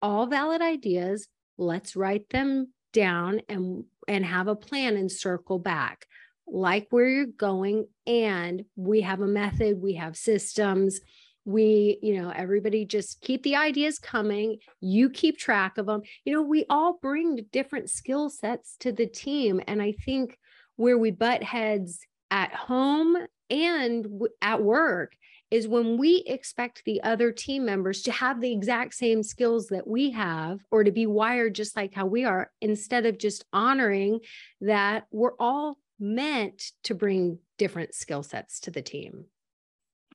all 0.02 0.26
valid 0.26 0.62
ideas, 0.62 1.28
let's 1.58 1.94
write 1.94 2.28
them 2.30 2.72
down 2.92 3.40
and 3.48 3.84
and 4.08 4.24
have 4.24 4.48
a 4.48 4.56
plan 4.56 4.96
and 4.96 5.12
circle 5.12 5.58
back 5.58 6.06
like 6.48 6.88
where 6.90 7.06
you're 7.06 7.26
going 7.26 7.86
and 8.06 8.64
we 8.74 9.02
have 9.02 9.20
a 9.20 9.26
method 9.26 9.80
we 9.80 9.94
have 9.94 10.16
systems 10.16 11.00
we 11.44 11.98
you 12.02 12.20
know 12.20 12.30
everybody 12.30 12.84
just 12.84 13.20
keep 13.22 13.42
the 13.42 13.56
ideas 13.56 13.98
coming 13.98 14.58
you 14.80 15.08
keep 15.08 15.38
track 15.38 15.78
of 15.78 15.86
them 15.86 16.02
you 16.24 16.32
know 16.32 16.42
we 16.42 16.64
all 16.68 16.98
bring 17.00 17.46
different 17.52 17.88
skill 17.88 18.28
sets 18.28 18.76
to 18.78 18.92
the 18.92 19.06
team 19.06 19.60
and 19.66 19.80
i 19.80 19.92
think 19.92 20.38
where 20.76 20.98
we 20.98 21.10
butt 21.10 21.42
heads 21.42 22.00
at 22.30 22.52
home 22.54 23.16
and 23.48 24.04
w- 24.04 24.28
at 24.42 24.62
work 24.62 25.14
is 25.50 25.66
when 25.66 25.98
we 25.98 26.22
expect 26.26 26.84
the 26.84 27.02
other 27.02 27.32
team 27.32 27.64
members 27.64 28.02
to 28.02 28.12
have 28.12 28.40
the 28.40 28.52
exact 28.52 28.94
same 28.94 29.22
skills 29.22 29.66
that 29.66 29.86
we 29.86 30.10
have 30.10 30.60
or 30.70 30.84
to 30.84 30.92
be 30.92 31.06
wired 31.06 31.54
just 31.54 31.74
like 31.76 31.92
how 31.92 32.06
we 32.06 32.24
are 32.24 32.50
instead 32.60 33.06
of 33.06 33.18
just 33.18 33.44
honoring 33.52 34.20
that 34.60 35.04
we're 35.10 35.36
all 35.40 35.76
meant 35.98 36.70
to 36.84 36.94
bring 36.94 37.38
different 37.58 37.94
skill 37.94 38.22
sets 38.22 38.60
to 38.60 38.70
the 38.70 38.82
team 38.82 39.24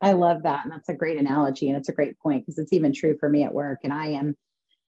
I 0.01 0.11
love 0.13 0.43
that. 0.43 0.63
And 0.63 0.73
that's 0.73 0.89
a 0.89 0.93
great 0.93 1.17
analogy. 1.17 1.69
And 1.69 1.77
it's 1.77 1.89
a 1.89 1.93
great 1.93 2.19
point 2.19 2.45
because 2.45 2.57
it's 2.57 2.73
even 2.73 2.93
true 2.93 3.17
for 3.19 3.29
me 3.29 3.43
at 3.43 3.53
work. 3.53 3.79
And 3.83 3.93
I 3.93 4.07
am, 4.07 4.35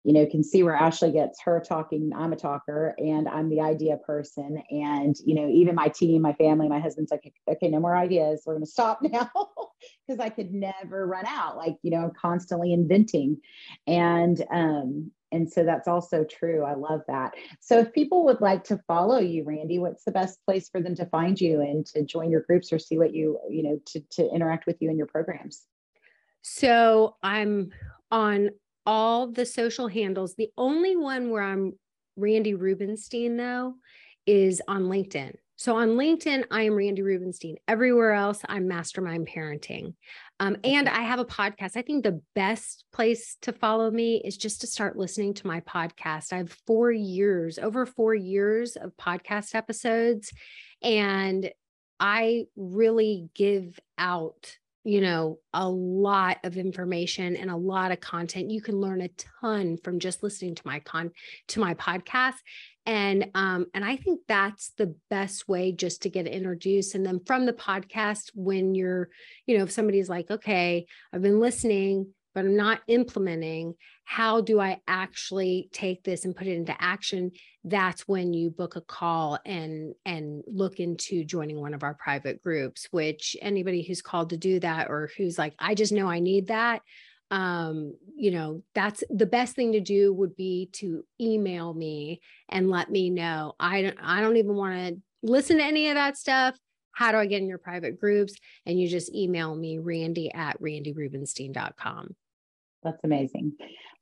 you 0.04 0.12
know, 0.12 0.26
can 0.26 0.42
see 0.42 0.62
where 0.62 0.74
Ashley 0.74 1.12
gets 1.12 1.40
her 1.42 1.60
talking. 1.60 2.12
I'm 2.14 2.32
a 2.32 2.36
talker 2.36 2.94
and 2.96 3.28
I'm 3.28 3.50
the 3.50 3.60
idea 3.60 3.98
person. 3.98 4.62
And, 4.70 5.14
you 5.24 5.34
know, 5.34 5.48
even 5.48 5.74
my 5.74 5.88
team, 5.88 6.22
my 6.22 6.32
family, 6.34 6.68
my 6.68 6.80
husband's 6.80 7.10
like, 7.10 7.32
okay, 7.48 7.68
no 7.68 7.80
more 7.80 7.96
ideas. 7.96 8.42
We're 8.46 8.54
going 8.54 8.64
to 8.64 8.70
stop 8.70 9.02
now 9.02 9.30
because 10.06 10.20
I 10.20 10.30
could 10.30 10.52
never 10.52 11.06
run 11.06 11.26
out. 11.26 11.56
Like, 11.56 11.76
you 11.82 11.90
know, 11.90 11.98
I'm 11.98 12.12
constantly 12.12 12.72
inventing. 12.72 13.38
And, 13.86 14.42
um, 14.50 15.10
and 15.36 15.52
so 15.52 15.64
that's 15.64 15.86
also 15.86 16.24
true. 16.24 16.64
I 16.64 16.74
love 16.74 17.02
that. 17.08 17.34
So 17.60 17.78
if 17.78 17.92
people 17.92 18.24
would 18.24 18.40
like 18.40 18.64
to 18.64 18.80
follow 18.88 19.18
you, 19.18 19.44
Randi, 19.44 19.78
what's 19.78 20.04
the 20.04 20.10
best 20.10 20.42
place 20.46 20.70
for 20.70 20.80
them 20.80 20.94
to 20.96 21.04
find 21.06 21.38
you 21.38 21.60
and 21.60 21.84
to 21.86 22.02
join 22.02 22.30
your 22.30 22.40
groups 22.40 22.72
or 22.72 22.78
see 22.78 22.96
what 22.96 23.14
you, 23.14 23.38
you 23.50 23.62
know, 23.62 23.78
to, 23.88 24.00
to 24.12 24.34
interact 24.34 24.66
with 24.66 24.78
you 24.80 24.90
in 24.90 24.96
your 24.96 25.06
programs? 25.06 25.66
So 26.40 27.16
I'm 27.22 27.70
on 28.10 28.50
all 28.86 29.30
the 29.30 29.44
social 29.44 29.88
handles. 29.88 30.34
The 30.36 30.50
only 30.56 30.96
one 30.96 31.30
where 31.30 31.42
I'm 31.42 31.74
Randi 32.16 32.54
Rubenstein 32.54 33.36
though 33.36 33.74
is 34.26 34.62
on 34.66 34.84
LinkedIn. 34.84 35.34
So 35.58 35.76
on 35.76 35.96
LinkedIn, 35.96 36.44
I 36.50 36.64
am 36.64 36.74
Randi 36.74 37.00
Rubenstein. 37.00 37.56
Everywhere 37.66 38.12
else, 38.12 38.42
I'm 38.46 38.68
Mastermind 38.68 39.26
Parenting. 39.26 39.94
Um, 40.38 40.58
and 40.62 40.86
I 40.86 41.00
have 41.00 41.18
a 41.18 41.24
podcast. 41.24 41.78
I 41.78 41.82
think 41.82 42.04
the 42.04 42.20
best 42.34 42.84
place 42.92 43.38
to 43.40 43.54
follow 43.54 43.90
me 43.90 44.20
is 44.22 44.36
just 44.36 44.60
to 44.60 44.66
start 44.66 44.98
listening 44.98 45.32
to 45.34 45.46
my 45.46 45.60
podcast. 45.60 46.34
I 46.34 46.38
have 46.38 46.54
four 46.66 46.92
years, 46.92 47.58
over 47.58 47.86
four 47.86 48.14
years 48.14 48.76
of 48.76 48.94
podcast 48.98 49.54
episodes. 49.54 50.30
And 50.82 51.50
I 51.98 52.44
really 52.54 53.30
give 53.34 53.80
out 53.96 54.58
you 54.86 55.00
know 55.00 55.40
a 55.52 55.68
lot 55.68 56.38
of 56.44 56.56
information 56.56 57.34
and 57.34 57.50
a 57.50 57.56
lot 57.56 57.90
of 57.90 58.00
content. 58.00 58.52
You 58.52 58.62
can 58.62 58.76
learn 58.76 59.02
a 59.02 59.10
ton 59.42 59.78
from 59.82 59.98
just 59.98 60.22
listening 60.22 60.54
to 60.54 60.62
my 60.64 60.78
con 60.78 61.10
to 61.48 61.60
my 61.60 61.74
podcast. 61.74 62.36
And 62.86 63.32
um 63.34 63.66
and 63.74 63.84
i 63.84 63.96
think 63.96 64.20
that's 64.28 64.70
the 64.78 64.94
best 65.10 65.48
way 65.48 65.72
just 65.72 66.02
to 66.02 66.08
get 66.08 66.28
introduced. 66.28 66.94
And 66.94 67.04
then 67.04 67.20
from 67.26 67.46
the 67.46 67.52
podcast 67.52 68.30
when 68.34 68.76
you're 68.76 69.08
you 69.44 69.58
know 69.58 69.64
if 69.64 69.72
somebody's 69.72 70.08
like 70.08 70.30
okay 70.30 70.86
i've 71.12 71.22
been 71.22 71.40
listening 71.40 72.14
but 72.36 72.44
i'm 72.44 72.56
not 72.56 72.80
implementing 72.86 73.74
how 74.04 74.40
do 74.40 74.60
i 74.60 74.80
actually 74.86 75.68
take 75.72 76.04
this 76.04 76.24
and 76.24 76.36
put 76.36 76.46
it 76.46 76.54
into 76.54 76.76
action 76.78 77.32
that's 77.64 78.06
when 78.06 78.32
you 78.32 78.50
book 78.50 78.76
a 78.76 78.80
call 78.80 79.38
and 79.44 79.94
and 80.04 80.44
look 80.46 80.78
into 80.78 81.24
joining 81.24 81.60
one 81.60 81.74
of 81.74 81.82
our 81.82 81.94
private 81.94 82.40
groups 82.40 82.86
which 82.92 83.36
anybody 83.42 83.82
who's 83.82 84.02
called 84.02 84.30
to 84.30 84.36
do 84.36 84.60
that 84.60 84.88
or 84.88 85.10
who's 85.16 85.38
like 85.38 85.54
i 85.58 85.74
just 85.74 85.92
know 85.92 86.08
i 86.08 86.20
need 86.20 86.46
that 86.46 86.82
um 87.32 87.92
you 88.14 88.30
know 88.30 88.62
that's 88.74 89.02
the 89.10 89.26
best 89.26 89.56
thing 89.56 89.72
to 89.72 89.80
do 89.80 90.12
would 90.12 90.36
be 90.36 90.68
to 90.72 91.04
email 91.20 91.74
me 91.74 92.20
and 92.50 92.70
let 92.70 92.88
me 92.88 93.10
know 93.10 93.54
i 93.58 93.82
don't 93.82 93.96
i 94.00 94.20
don't 94.20 94.36
even 94.36 94.54
want 94.54 94.76
to 94.76 95.02
listen 95.26 95.58
to 95.58 95.64
any 95.64 95.88
of 95.88 95.94
that 95.94 96.16
stuff, 96.16 96.56
how 96.92 97.12
do 97.12 97.18
I 97.18 97.26
get 97.26 97.42
in 97.42 97.48
your 97.48 97.58
private 97.58 98.00
groups? 98.00 98.34
And 98.64 98.80
you 98.80 98.88
just 98.88 99.14
email 99.14 99.54
me, 99.54 99.78
randi 99.78 100.32
at 100.32 100.60
randirubenstein.com. 100.60 102.16
That's 102.86 103.02
amazing. 103.02 103.52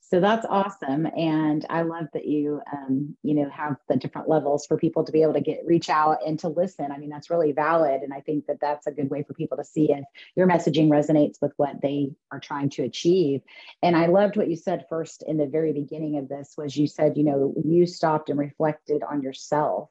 So 0.01 0.21
that's 0.21 0.45
awesome. 0.45 1.07
And 1.07 1.65
I 1.71 1.83
love 1.83 2.05
that 2.13 2.27
you, 2.27 2.61
um, 2.71 3.17
you 3.23 3.35
know, 3.35 3.49
have 3.49 3.77
the 3.89 3.97
different 3.97 4.29
levels 4.29 4.67
for 4.67 4.77
people 4.77 5.05
to 5.05 5.11
be 5.11 5.23
able 5.23 5.33
to 5.33 5.41
get, 5.41 5.61
reach 5.65 5.89
out 5.89 6.19
and 6.27 6.39
to 6.41 6.49
listen. 6.49 6.93
I 6.93 6.99
mean, 6.99 7.09
that's 7.09 7.31
really 7.31 7.53
valid. 7.53 8.03
And 8.03 8.13
I 8.13 8.21
think 8.21 8.45
that 8.47 8.61
that's 8.61 8.87
a 8.87 8.93
good 8.93 9.09
way 9.09 9.23
for 9.23 9.33
people 9.33 9.57
to 9.57 9.65
see 9.65 9.91
if 9.91 10.05
your 10.37 10.47
messaging 10.47 10.89
resonates 10.89 11.41
with 11.41 11.53
what 11.57 11.81
they 11.81 12.11
are 12.31 12.41
trying 12.41 12.69
to 12.71 12.83
achieve. 12.83 13.41
And 13.83 13.97
I 13.97 14.07
loved 14.07 14.37
what 14.37 14.51
you 14.51 14.57
said 14.57 14.85
first 14.91 15.25
in 15.27 15.39
the 15.39 15.47
very 15.47 15.73
beginning 15.73 16.19
of 16.19 16.29
this 16.29 16.53
was 16.59 16.77
you 16.77 16.87
said, 16.87 17.17
you 17.17 17.25
know, 17.25 17.55
you 17.65 17.87
stopped 17.87 18.29
and 18.29 18.39
reflected 18.39 19.03
on 19.03 19.23
yourself 19.23 19.89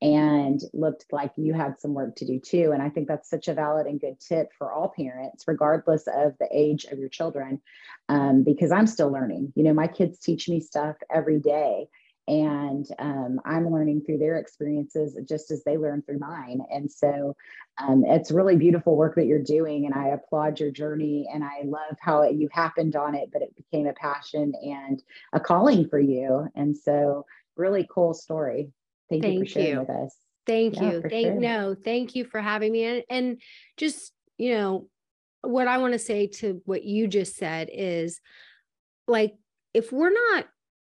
and 0.00 0.60
looked 0.72 1.06
like 1.10 1.32
you 1.36 1.52
had 1.52 1.80
some 1.80 1.94
work 1.94 2.14
to 2.16 2.24
do 2.24 2.38
too. 2.38 2.70
And 2.72 2.82
I 2.82 2.88
think 2.88 3.08
that's 3.08 3.28
such 3.28 3.48
a 3.48 3.54
valid 3.54 3.86
and 3.86 4.00
good 4.00 4.20
tip 4.20 4.50
for 4.56 4.72
all 4.72 4.92
parents, 4.96 5.44
regardless 5.46 6.06
of 6.06 6.34
the 6.38 6.48
age 6.52 6.84
of 6.84 6.98
your 6.98 7.08
children, 7.08 7.60
um, 8.08 8.44
because 8.44 8.70
I'm 8.70 8.86
still 8.86 9.10
learning. 9.10 9.52
You 9.56 9.64
know, 9.64 9.72
my 9.72 9.88
kids 9.88 10.18
teach 10.18 10.48
me 10.48 10.60
stuff 10.60 10.96
every 11.12 11.40
day. 11.40 11.88
And 12.28 12.86
um, 12.98 13.40
I'm 13.46 13.72
learning 13.72 14.02
through 14.02 14.18
their 14.18 14.36
experiences 14.36 15.18
just 15.26 15.50
as 15.50 15.64
they 15.64 15.78
learn 15.78 16.02
through 16.02 16.18
mine. 16.18 16.60
And 16.70 16.92
so 16.92 17.34
um, 17.78 18.04
it's 18.04 18.30
really 18.30 18.56
beautiful 18.56 18.96
work 18.96 19.14
that 19.14 19.24
you're 19.24 19.42
doing. 19.42 19.86
And 19.86 19.94
I 19.94 20.08
applaud 20.08 20.60
your 20.60 20.70
journey. 20.70 21.26
And 21.32 21.42
I 21.42 21.62
love 21.64 21.96
how 22.00 22.22
it, 22.22 22.34
you 22.34 22.50
happened 22.52 22.96
on 22.96 23.14
it, 23.14 23.30
but 23.32 23.40
it 23.40 23.56
became 23.56 23.86
a 23.86 23.94
passion 23.94 24.52
and 24.62 25.02
a 25.32 25.40
calling 25.40 25.88
for 25.88 25.98
you. 25.98 26.48
And 26.54 26.76
so, 26.76 27.24
really 27.56 27.88
cool 27.90 28.12
story. 28.12 28.72
Thank, 29.10 29.22
thank 29.22 29.34
you 29.34 29.44
for 29.44 29.50
sharing 29.50 29.70
you. 29.70 29.80
with 29.80 29.90
us. 29.90 30.16
Thank 30.46 30.76
yeah, 30.76 30.92
you. 30.92 31.02
Thank 31.02 31.26
sure. 31.26 31.34
no, 31.34 31.76
thank 31.84 32.14
you 32.14 32.24
for 32.24 32.40
having 32.40 32.72
me. 32.72 32.84
And, 32.84 33.02
and 33.10 33.40
just, 33.76 34.12
you 34.38 34.54
know, 34.54 34.88
what 35.42 35.68
I 35.68 35.78
want 35.78 35.92
to 35.92 35.98
say 35.98 36.26
to 36.26 36.60
what 36.64 36.84
you 36.84 37.06
just 37.06 37.36
said 37.36 37.68
is 37.72 38.20
like 39.06 39.34
if 39.74 39.92
we're 39.92 40.12
not 40.12 40.46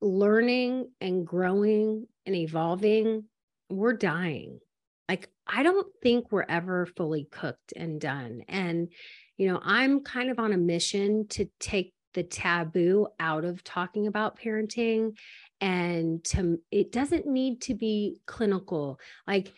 learning 0.01 0.90
and 1.01 1.27
growing 1.27 2.07
and 2.27 2.35
evolving, 2.35 3.25
we're 3.71 3.94
dying. 3.94 4.61
Like 5.09 5.29
I 5.47 5.62
don't 5.62 5.87
think 6.03 6.31
we're 6.31 6.47
ever 6.49 6.87
fully 6.87 7.27
cooked 7.31 7.73
and 7.75 8.01
done. 8.01 8.42
And 8.49 8.88
you 9.37 9.49
know, 9.49 9.61
I'm 9.62 10.01
kind 10.01 10.31
of 10.31 10.38
on 10.38 10.53
a 10.53 10.59
mission 10.59 11.27
to 11.29 11.49
take 11.59 11.94
the 12.14 12.23
taboo 12.23 13.07
out 13.21 13.44
of 13.44 13.62
talking 13.62 14.07
about 14.07 14.38
parenting 14.38 15.16
and 15.61 16.23
to 16.25 16.59
it 16.71 16.92
doesn't 16.92 17.27
need 17.27 17.61
to 17.61 17.75
be 17.75 18.21
clinical 18.27 18.99
like 19.27 19.53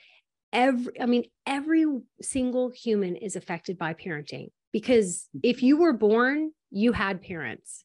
every 0.53 1.01
i 1.01 1.07
mean 1.07 1.25
every 1.47 1.85
single 2.23 2.71
human 2.71 3.17
is 3.17 3.37
affected 3.37 3.79
by 3.79 3.95
parenting 3.95 4.49
because 4.73 5.29
if 5.43 5.59
mm-hmm. 5.59 5.67
you 5.67 5.77
were 5.77 5.93
born 5.93 6.51
you 6.71 6.93
had 6.93 7.23
parents 7.23 7.85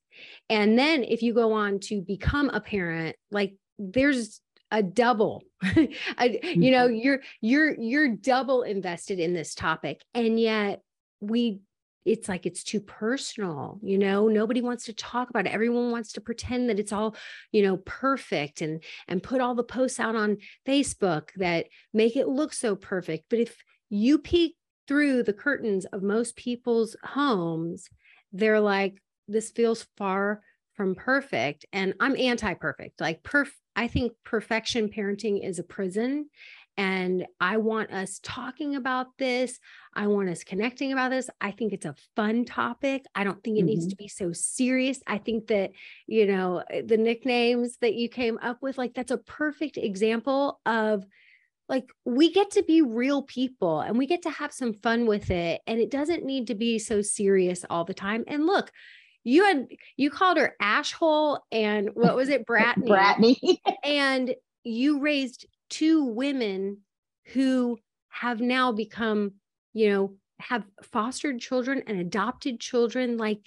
and 0.49 0.77
then 0.77 1.03
if 1.03 1.21
you 1.21 1.33
go 1.33 1.53
on 1.53 1.79
to 1.79 2.01
become 2.01 2.49
a 2.49 2.61
parent 2.61 3.15
like 3.31 3.55
there's 3.77 4.39
a 4.71 4.81
double 4.81 5.43
I, 5.63 6.39
you 6.43 6.71
know 6.71 6.87
mm-hmm. 6.87 6.95
you're 6.95 7.19
you're 7.41 7.75
you're 7.79 8.15
double 8.15 8.63
invested 8.63 9.19
in 9.19 9.33
this 9.33 9.53
topic 9.53 10.01
and 10.13 10.39
yet 10.39 10.81
we 11.21 11.59
it's 12.05 12.29
like 12.29 12.45
it's 12.45 12.63
too 12.63 12.79
personal 12.79 13.79
you 13.81 13.97
know? 13.97 14.27
Nobody 14.27 14.61
wants 14.61 14.85
to 14.85 14.93
talk 14.93 15.29
about 15.29 15.47
it. 15.47 15.51
Everyone 15.53 15.91
wants 15.91 16.13
to 16.13 16.21
pretend 16.21 16.69
that 16.69 16.79
it's 16.79 16.93
all 16.93 17.15
you 17.51 17.63
know 17.63 17.77
perfect 17.77 18.61
and 18.61 18.83
and 19.07 19.23
put 19.23 19.41
all 19.41 19.55
the 19.55 19.63
posts 19.63 19.99
out 19.99 20.15
on 20.15 20.37
facebook 20.67 21.29
that 21.37 21.67
make 21.93 22.15
it 22.15 22.27
look 22.27 22.53
so 22.53 22.75
perfect. 22.75 23.25
But 23.29 23.39
if 23.39 23.57
you 23.89 24.17
peek 24.19 24.55
through 24.87 25.23
the 25.23 25.33
curtains 25.33 25.85
of 25.85 26.03
most 26.03 26.35
people's 26.35 26.95
homes 27.03 27.89
they're 28.33 28.59
like 28.59 29.01
this 29.27 29.51
feels 29.51 29.87
far 29.97 30.41
from 30.75 30.95
perfect 30.95 31.65
and 31.73 31.93
i'm 31.99 32.17
anti-perfect 32.17 32.99
like 32.99 33.23
perf 33.23 33.49
i 33.75 33.87
think 33.87 34.11
perfection 34.23 34.89
parenting 34.89 35.47
is 35.47 35.59
a 35.59 35.63
prison 35.63 36.29
and 36.77 37.25
I 37.39 37.57
want 37.57 37.91
us 37.91 38.19
talking 38.21 38.75
about 38.75 39.07
this. 39.17 39.59
I 39.93 40.07
want 40.07 40.29
us 40.29 40.43
connecting 40.43 40.91
about 40.91 41.11
this. 41.11 41.29
I 41.39 41.51
think 41.51 41.71
it's 41.71 41.85
a 41.85 41.95
fun 42.15 42.45
topic. 42.45 43.05
I 43.15 43.23
don't 43.23 43.41
think 43.43 43.57
it 43.57 43.61
mm-hmm. 43.61 43.67
needs 43.67 43.87
to 43.87 43.95
be 43.95 44.07
so 44.07 44.33
serious. 44.33 45.01
I 45.07 45.17
think 45.17 45.47
that, 45.47 45.71
you 46.05 46.25
know, 46.25 46.63
eh, 46.69 46.81
the 46.85 46.97
nicknames 46.97 47.77
that 47.77 47.95
you 47.95 48.09
came 48.09 48.37
up 48.41 48.61
with, 48.61 48.77
like, 48.77 48.93
that's 48.93 49.11
a 49.11 49.17
perfect 49.17 49.77
example 49.77 50.59
of 50.65 51.05
like 51.67 51.89
we 52.05 52.31
get 52.31 52.51
to 52.51 52.61
be 52.61 52.83
real 52.83 53.23
people 53.23 53.79
and 53.79 53.97
we 53.97 54.05
get 54.05 54.21
to 54.21 54.29
have 54.29 54.53
some 54.53 54.73
fun 54.73 55.07
with 55.07 55.31
it. 55.31 55.61
And 55.65 55.79
it 55.79 55.89
doesn't 55.89 56.23
need 56.23 56.47
to 56.47 56.55
be 56.55 56.77
so 56.77 57.01
serious 57.01 57.65
all 57.69 57.85
the 57.85 57.93
time. 57.93 58.23
And 58.27 58.45
look, 58.45 58.71
you 59.23 59.43
had 59.43 59.67
you 59.97 60.09
called 60.11 60.37
her 60.37 60.55
ashhole 60.61 61.39
and 61.51 61.89
what 61.93 62.15
was 62.15 62.29
it 62.29 62.45
bratney 62.49 62.87
bratney 62.87 63.57
and 63.83 64.35
you 64.63 64.99
raised 64.99 65.45
two 65.69 66.03
women 66.05 66.79
who 67.33 67.77
have 68.09 68.39
now 68.39 68.71
become, 68.71 69.33
you 69.73 69.89
know, 69.89 70.15
have 70.39 70.63
fostered 70.83 71.39
children 71.39 71.83
and 71.87 71.99
adopted 71.99 72.59
children. 72.59 73.17
Like 73.17 73.39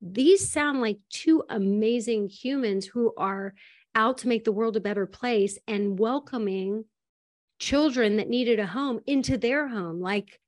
these 0.00 0.48
sound 0.48 0.80
like 0.80 0.98
two 1.10 1.42
amazing 1.48 2.28
humans 2.28 2.86
who 2.86 3.12
are 3.16 3.54
out 3.94 4.18
to 4.18 4.28
make 4.28 4.44
the 4.44 4.52
world 4.52 4.76
a 4.76 4.80
better 4.80 5.06
place 5.06 5.58
and 5.66 5.98
welcoming 5.98 6.84
children 7.58 8.16
that 8.16 8.28
needed 8.28 8.58
a 8.58 8.66
home 8.66 9.00
into 9.06 9.38
their 9.38 9.68
home. 9.68 10.00
Like, 10.00 10.40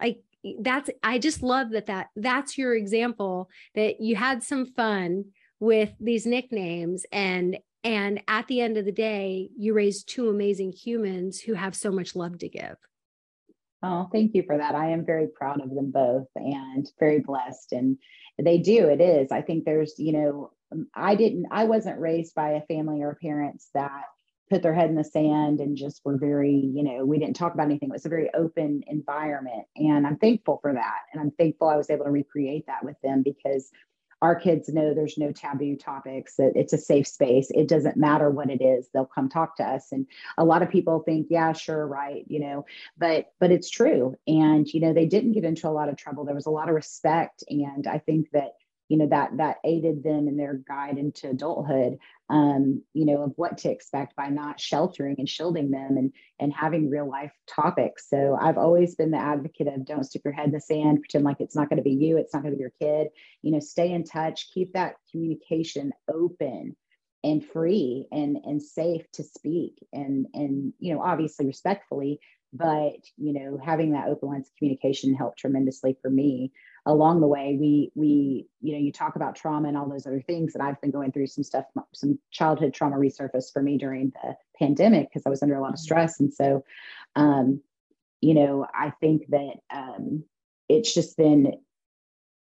like 0.00 0.18
that's 0.58 0.90
i 1.02 1.18
just 1.18 1.42
love 1.42 1.70
that 1.70 1.86
that 1.86 2.08
that's 2.16 2.58
your 2.58 2.74
example 2.74 3.48
that 3.74 4.00
you 4.00 4.16
had 4.16 4.42
some 4.42 4.66
fun 4.66 5.24
with 5.60 5.90
these 6.00 6.26
nicknames 6.26 7.06
and 7.12 7.58
and 7.84 8.22
at 8.28 8.46
the 8.46 8.60
end 8.60 8.76
of 8.76 8.84
the 8.84 8.92
day, 8.92 9.50
you 9.56 9.74
raise 9.74 10.04
two 10.04 10.28
amazing 10.28 10.72
humans 10.72 11.40
who 11.40 11.54
have 11.54 11.74
so 11.74 11.90
much 11.90 12.14
love 12.14 12.38
to 12.38 12.48
give. 12.48 12.76
Oh, 13.82 14.08
thank 14.12 14.34
you 14.34 14.44
for 14.46 14.56
that. 14.56 14.76
I 14.76 14.90
am 14.90 15.04
very 15.04 15.26
proud 15.26 15.60
of 15.60 15.74
them 15.74 15.90
both 15.90 16.28
and 16.36 16.88
very 17.00 17.18
blessed. 17.18 17.72
And 17.72 17.98
they 18.40 18.58
do, 18.58 18.88
it 18.88 19.00
is. 19.00 19.32
I 19.32 19.42
think 19.42 19.64
there's, 19.64 19.94
you 19.98 20.12
know, 20.12 20.52
um, 20.70 20.86
I 20.94 21.16
didn't, 21.16 21.46
I 21.50 21.64
wasn't 21.64 21.98
raised 21.98 22.34
by 22.34 22.50
a 22.50 22.66
family 22.66 23.02
or 23.02 23.18
parents 23.20 23.68
that 23.74 24.04
put 24.48 24.62
their 24.62 24.74
head 24.74 24.90
in 24.90 24.94
the 24.96 25.02
sand 25.02 25.60
and 25.60 25.76
just 25.76 26.00
were 26.04 26.16
very, 26.16 26.54
you 26.54 26.84
know, 26.84 27.04
we 27.04 27.18
didn't 27.18 27.36
talk 27.36 27.54
about 27.54 27.66
anything. 27.66 27.88
It 27.88 27.92
was 27.92 28.06
a 28.06 28.10
very 28.10 28.30
open 28.34 28.82
environment. 28.86 29.66
And 29.76 30.06
I'm 30.06 30.16
thankful 30.16 30.58
for 30.62 30.74
that. 30.74 30.98
And 31.12 31.20
I'm 31.20 31.32
thankful 31.32 31.68
I 31.68 31.76
was 31.76 31.90
able 31.90 32.04
to 32.04 32.10
recreate 32.10 32.66
that 32.66 32.84
with 32.84 32.96
them 33.02 33.22
because 33.24 33.70
our 34.22 34.36
kids 34.36 34.68
know 34.68 34.94
there's 34.94 35.18
no 35.18 35.32
taboo 35.32 35.76
topics 35.76 36.36
that 36.36 36.52
it's 36.54 36.72
a 36.72 36.78
safe 36.78 37.06
space. 37.06 37.48
It 37.50 37.68
doesn't 37.68 37.96
matter 37.96 38.30
what 38.30 38.50
it 38.50 38.62
is 38.62 38.88
they'll 38.94 39.04
come 39.04 39.28
talk 39.28 39.56
to 39.56 39.64
us. 39.64 39.92
And 39.92 40.06
a 40.38 40.44
lot 40.44 40.62
of 40.62 40.70
people 40.70 41.00
think 41.00 41.26
yeah 41.28 41.52
sure 41.52 41.86
right 41.86 42.24
you 42.28 42.40
know 42.40 42.64
but 42.96 43.32
but 43.40 43.50
it's 43.50 43.68
true. 43.68 44.14
And 44.26 44.66
you 44.72 44.80
know 44.80 44.94
they 44.94 45.06
didn't 45.06 45.32
get 45.32 45.44
into 45.44 45.68
a 45.68 45.70
lot 45.70 45.88
of 45.88 45.96
trouble. 45.96 46.24
There 46.24 46.34
was 46.34 46.46
a 46.46 46.50
lot 46.50 46.68
of 46.68 46.74
respect. 46.74 47.44
And 47.50 47.86
i 47.86 47.98
think 47.98 48.30
that 48.32 48.52
you 48.88 48.98
know 48.98 49.06
that 49.06 49.36
that 49.38 49.56
aided 49.64 50.02
them 50.02 50.28
in 50.28 50.36
their 50.36 50.54
guide 50.54 50.98
into 50.98 51.30
adulthood 51.30 51.98
um, 52.32 52.82
you 52.94 53.04
know 53.04 53.22
of 53.22 53.32
what 53.36 53.58
to 53.58 53.70
expect 53.70 54.16
by 54.16 54.28
not 54.28 54.58
sheltering 54.58 55.16
and 55.18 55.28
shielding 55.28 55.70
them 55.70 55.98
and 55.98 56.12
and 56.40 56.52
having 56.52 56.88
real 56.88 57.08
life 57.08 57.32
topics. 57.46 58.08
So 58.08 58.36
i've 58.40 58.56
always 58.56 58.94
been 58.94 59.10
the 59.10 59.18
advocate 59.18 59.68
of 59.68 59.84
don't 59.84 60.04
stick 60.04 60.22
your 60.24 60.32
head 60.32 60.46
in 60.46 60.52
the 60.52 60.60
sand 60.60 61.00
pretend 61.00 61.24
like 61.24 61.40
it's 61.40 61.54
not 61.54 61.68
going 61.68 61.76
to 61.76 61.82
be 61.82 61.92
you 61.92 62.16
it's 62.16 62.32
not 62.32 62.42
going 62.42 62.52
to 62.52 62.56
be 62.56 62.62
your 62.62 62.72
kid. 62.80 63.08
You 63.42 63.52
know 63.52 63.60
stay 63.60 63.92
in 63.92 64.04
touch 64.04 64.50
keep 64.52 64.72
that 64.72 64.94
communication 65.10 65.92
open 66.12 66.74
and 67.22 67.44
free 67.44 68.08
and 68.10 68.38
and 68.44 68.62
safe 68.62 69.04
to 69.12 69.22
speak 69.22 69.74
and 69.92 70.26
and 70.32 70.72
you 70.78 70.94
know 70.94 71.02
obviously 71.02 71.46
respectfully 71.46 72.18
but 72.52 72.96
you 73.16 73.32
know 73.32 73.58
having 73.62 73.92
that 73.92 74.08
open 74.08 74.30
lines 74.30 74.48
of 74.48 74.56
communication 74.56 75.14
helped 75.14 75.38
tremendously 75.38 75.96
for 76.00 76.10
me 76.10 76.50
along 76.86 77.20
the 77.20 77.26
way 77.26 77.56
we 77.60 77.90
we 77.94 78.46
you 78.60 78.72
know 78.72 78.78
you 78.78 78.92
talk 78.92 79.14
about 79.14 79.36
trauma 79.36 79.68
and 79.68 79.76
all 79.76 79.88
those 79.88 80.06
other 80.06 80.20
things 80.20 80.52
that 80.52 80.62
i've 80.62 80.80
been 80.80 80.90
going 80.90 81.12
through 81.12 81.26
some 81.26 81.44
stuff 81.44 81.64
some 81.94 82.18
childhood 82.30 82.74
trauma 82.74 82.96
resurfaced 82.96 83.52
for 83.52 83.62
me 83.62 83.78
during 83.78 84.12
the 84.22 84.34
pandemic 84.58 85.08
because 85.08 85.22
i 85.24 85.30
was 85.30 85.42
under 85.42 85.54
a 85.54 85.60
lot 85.60 85.68
of 85.68 85.74
mm-hmm. 85.74 85.82
stress 85.82 86.20
and 86.20 86.32
so 86.32 86.64
um 87.14 87.60
you 88.20 88.34
know 88.34 88.66
i 88.74 88.90
think 89.00 89.22
that 89.28 89.54
um 89.70 90.24
it's 90.68 90.92
just 90.92 91.16
been 91.16 91.54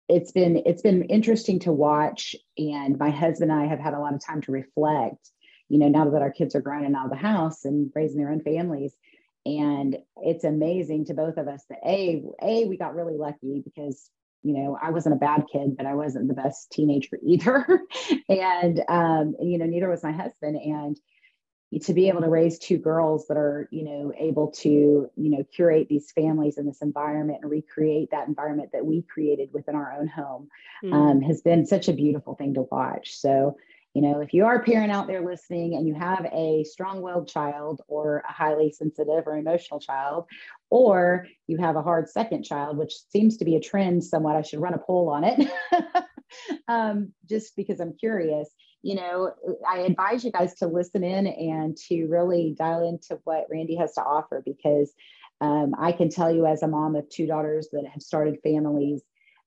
it's 0.07 0.31
been 0.31 0.61
it's 0.65 0.81
been 0.81 1.03
interesting 1.03 1.59
to 1.59 1.71
watch 1.71 2.35
and 2.57 2.97
my 2.97 3.09
husband 3.09 3.51
and 3.51 3.59
i 3.59 3.65
have 3.65 3.79
had 3.79 3.93
a 3.93 3.99
lot 3.99 4.13
of 4.13 4.23
time 4.23 4.41
to 4.41 4.51
reflect 4.51 5.31
you 5.67 5.79
know 5.79 5.89
now 5.89 6.09
that 6.09 6.21
our 6.21 6.31
kids 6.31 6.55
are 6.55 6.61
grown 6.61 6.85
and 6.85 6.95
out 6.95 7.05
of 7.05 7.11
the 7.11 7.17
house 7.17 7.65
and 7.65 7.91
raising 7.95 8.19
their 8.19 8.31
own 8.31 8.41
families 8.41 8.95
and 9.45 9.97
it's 10.17 10.43
amazing 10.43 11.05
to 11.05 11.13
both 11.13 11.37
of 11.37 11.47
us 11.47 11.63
that 11.69 11.79
a 11.85 12.23
a 12.41 12.65
we 12.65 12.77
got 12.77 12.95
really 12.95 13.17
lucky 13.17 13.61
because 13.63 14.09
you 14.41 14.53
know 14.53 14.77
i 14.81 14.89
wasn't 14.89 15.13
a 15.13 15.19
bad 15.19 15.45
kid 15.51 15.75
but 15.75 15.85
i 15.85 15.93
wasn't 15.93 16.27
the 16.27 16.33
best 16.33 16.71
teenager 16.71 17.17
either. 17.25 17.81
And 18.29 18.83
um 18.87 19.35
you 19.41 19.57
know 19.57 19.65
neither 19.65 19.89
was 19.89 20.03
my 20.03 20.11
husband. 20.11 20.57
And 20.57 20.97
to 21.81 21.93
be 21.93 22.07
able 22.07 22.21
to 22.21 22.29
raise 22.29 22.59
two 22.59 22.77
girls 22.77 23.27
that 23.27 23.37
are 23.37 23.67
you 23.71 23.83
know 23.83 24.13
able 24.17 24.51
to 24.51 24.69
you 24.69 25.29
know 25.29 25.43
curate 25.55 25.87
these 25.89 26.11
families 26.11 26.57
in 26.57 26.65
this 26.65 26.81
environment 26.81 27.39
and 27.41 27.49
recreate 27.49 28.11
that 28.11 28.27
environment 28.27 28.69
that 28.73 28.85
we 28.85 29.01
created 29.01 29.49
within 29.53 29.75
our 29.75 29.93
own 29.99 30.07
home 30.07 30.49
mm. 30.83 30.93
um, 30.93 31.21
has 31.21 31.41
been 31.41 31.65
such 31.65 31.87
a 31.87 31.93
beautiful 31.93 32.35
thing 32.35 32.53
to 32.53 32.61
watch. 32.61 33.15
So 33.15 33.57
you 33.93 34.01
know 34.01 34.21
if 34.21 34.33
you 34.33 34.45
are 34.45 34.55
a 34.55 34.63
parent 34.63 34.91
out 34.91 35.07
there 35.07 35.23
listening 35.23 35.75
and 35.75 35.87
you 35.87 35.93
have 35.93 36.25
a 36.31 36.63
strong-willed 36.63 37.27
child 37.27 37.81
or 37.87 38.23
a 38.27 38.31
highly 38.31 38.71
sensitive 38.71 39.23
or 39.25 39.37
emotional 39.37 39.79
child 39.79 40.25
or 40.69 41.27
you 41.47 41.57
have 41.57 41.75
a 41.75 41.81
hard 41.81 42.09
second 42.09 42.43
child 42.43 42.77
which 42.77 42.93
seems 43.09 43.37
to 43.37 43.45
be 43.45 43.55
a 43.55 43.61
trend 43.61 44.03
somewhat 44.03 44.35
i 44.35 44.41
should 44.41 44.61
run 44.61 44.73
a 44.73 44.79
poll 44.79 45.09
on 45.09 45.23
it 45.23 45.51
um, 46.67 47.13
just 47.27 47.55
because 47.55 47.79
i'm 47.79 47.93
curious 47.93 48.49
you 48.83 48.95
know, 48.95 49.31
I 49.67 49.79
advise 49.79 50.25
you 50.25 50.31
guys 50.31 50.55
to 50.55 50.67
listen 50.67 51.05
in 51.05 51.25
and 51.25 51.75
to 51.87 52.05
really 52.07 52.53
dial 52.59 52.87
into 52.87 53.17
what 53.23 53.47
Randi 53.49 53.77
has 53.77 53.93
to 53.93 54.01
offer 54.03 54.43
because 54.45 54.93
um, 55.39 55.73
I 55.79 55.93
can 55.93 56.09
tell 56.09 56.33
you, 56.33 56.45
as 56.45 56.63
a 56.63 56.67
mom 56.67 56.95
of 56.97 57.09
two 57.09 57.25
daughters 57.25 57.69
that 57.71 57.85
have 57.91 58.01
started 58.01 58.39
families, 58.43 59.01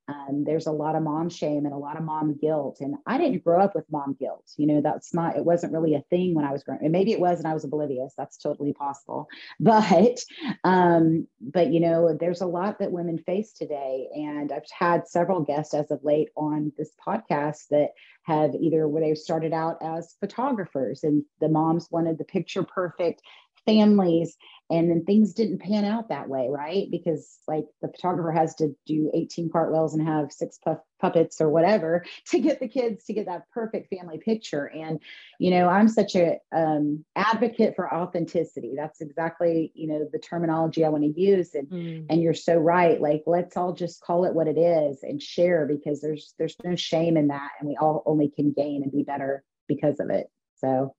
um, 0.09 0.45
there's 0.45 0.67
a 0.67 0.73
lot 0.73 0.95
of 0.95 1.03
mom 1.03 1.29
shame 1.29 1.65
and 1.65 1.75
a 1.75 1.79
lot 1.79 1.97
of 1.97 2.05
mom 2.05 2.37
guilt. 2.41 2.79
And 2.81 2.95
I 3.07 3.19
didn't 3.19 3.43
grow 3.43 3.61
up 3.61 3.75
with 3.75 3.91
mom 3.91 4.17
guilt. 4.19 4.45
You 4.57 4.67
know, 4.67 4.81
that's 4.81 5.13
not, 5.13 5.37
it 5.37 5.45
wasn't 5.45 5.73
really 5.73 5.95
a 5.95 6.05
thing 6.11 6.35
when 6.35 6.45
I 6.45 6.53
was 6.53 6.63
growing. 6.63 6.81
And 6.83 6.93
maybe 6.93 7.13
it 7.13 7.19
was 7.19 7.39
and 7.39 7.49
I 7.49 7.55
was 7.55 7.65
oblivious. 7.65 8.13
That's 8.17 8.37
totally 8.37 8.73
possible. 8.73 9.29
But, 9.59 10.21
um, 10.65 11.27
but, 11.41 11.73
you 11.73 11.81
know, 11.81 12.17
there's 12.19 12.41
a 12.41 12.47
lot 12.47 12.79
that 12.79 12.93
women 12.93 13.19
face 13.19 13.53
today. 13.53 14.09
And 14.15 14.53
I've 14.53 14.63
had 14.71 15.09
several 15.09 15.41
guests 15.41 15.75
as 15.75 15.91
of 15.91 16.05
late 16.05 16.29
on 16.37 16.73
this 16.79 16.91
podcast 17.05 17.69
that 17.71 17.91
have 18.23 18.55
either 18.55 18.87
where 18.87 19.03
they 19.03 19.15
started 19.15 19.53
out 19.53 19.79
as 19.83 20.15
photographers 20.21 21.05
and 21.05 21.25
the 21.41 21.49
moms 21.49 21.89
wanted 21.91 22.19
the 22.19 22.25
picture 22.25 22.63
perfect 22.63 23.23
families 23.67 24.37
and 24.69 24.91
then 24.91 25.05
things 25.05 25.33
didn't 25.33 25.61
pan 25.61 25.85
out 25.85 26.09
that 26.09 26.29
way 26.29 26.49
right? 26.51 26.91
Because 26.91 27.39
like 27.47 27.67
the 27.83 27.89
photographer 27.89 28.33
has 28.33 28.55
to 28.57 28.75
do 28.87 29.11
18 29.15 29.51
cartwheels 29.51 29.95
and 29.95 30.07
have 30.07 30.33
six 30.33 30.59
puff 30.59 30.79
puppets 30.99 31.41
or 31.41 31.51
whatever 31.51 32.05
to 32.27 32.39
get 32.39 32.59
the 32.59 32.69
kids 32.69 33.05
to 33.05 33.13
get 33.13 33.27
that 33.27 33.51
perfect 33.53 33.95
family 33.95 34.19
picture. 34.19 34.65
And 34.67 35.01
you 35.39 35.51
know 35.51 35.69
i'm 35.69 35.89
such 35.89 36.17
a 36.17 36.39
um, 36.55 37.05
advocate 37.15 37.75
for 37.77 37.93
authenticity. 37.93 38.75
That's 38.77 39.01
exactly 39.01 39.73
you 39.75 39.89
know 39.89 40.09
the 40.11 40.19
terminology 40.19 40.85
i 40.85 40.89
want 40.89 41.05
to 41.05 41.21
use 41.21 41.55
and 41.55 41.69
mm. 41.69 42.07
and 42.09 42.23
you're 42.23 42.35
so 42.35 42.57
right. 42.57 43.01
Like 43.01 43.23
let's 43.27 43.57
all 43.57 43.73
just 43.73 44.01
call 44.01 44.25
it 44.25 44.35
what 44.35 44.49
it 44.49 44.59
is 44.59 45.03
and 45.03 45.23
share 45.23 45.67
because 45.67 46.01
there's 46.01 46.35
there's 46.39 46.57
no 46.65 46.77
shame 46.77 47.17
in 47.17 47.29
that 47.29 47.51
and 47.61 47.69
we 47.69 47.77
all 47.77 48.03
only 48.07 48.31
can 48.31 48.53
gain 48.53 48.83
and 48.83 48.93
be 48.93 49.03
better 49.03 49.45
because 49.69 50.01
of 50.01 50.11
it. 50.11 50.29
So 50.57 50.95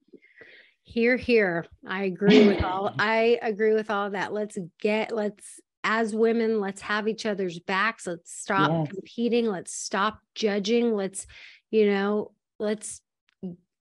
here, 0.88 1.17
here. 1.17 1.65
I 1.86 2.06
agree 2.06 2.47
with 2.47 2.63
all. 2.63 2.93
I 2.97 3.38
agree 3.41 3.73
with 3.73 3.91
all 3.91 4.12
that. 4.12 4.32
Let's 4.32 4.58
get. 4.80 5.12
Let's 5.12 5.60
as 5.84 6.15
women, 6.15 6.60
let's 6.60 6.82
have 6.82 7.08
each 7.08 7.26
other's 7.26 7.60
backs. 7.60 8.08
Let's 8.08 8.34
stop 8.34 8.71
yes. 8.71 8.88
competing. 8.93 9.47
Let's 9.47 9.73
stop 9.73 10.19
judging. 10.34 10.95
Let's, 10.95 11.28
you 11.71 11.88
know, 11.88 12.32
let's 12.58 13.02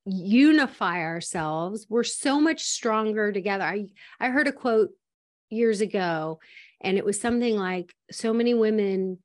unify 0.05 1.01
ourselves. 1.01 1.87
We're 1.89 2.05
so 2.05 2.41
much 2.41 2.63
stronger 2.63 3.33
together. 3.33 3.65
I 3.65 3.87
I 4.19 4.29
heard 4.29 4.49
a 4.49 4.53
quote 4.53 4.91
years 5.49 5.81
ago, 5.81 6.41
and 6.81 6.99
it 6.99 7.05
was 7.05 7.21
something 7.21 7.57
like, 7.57 7.95
"So 8.11 8.33
many 8.33 8.53
women 8.53 9.19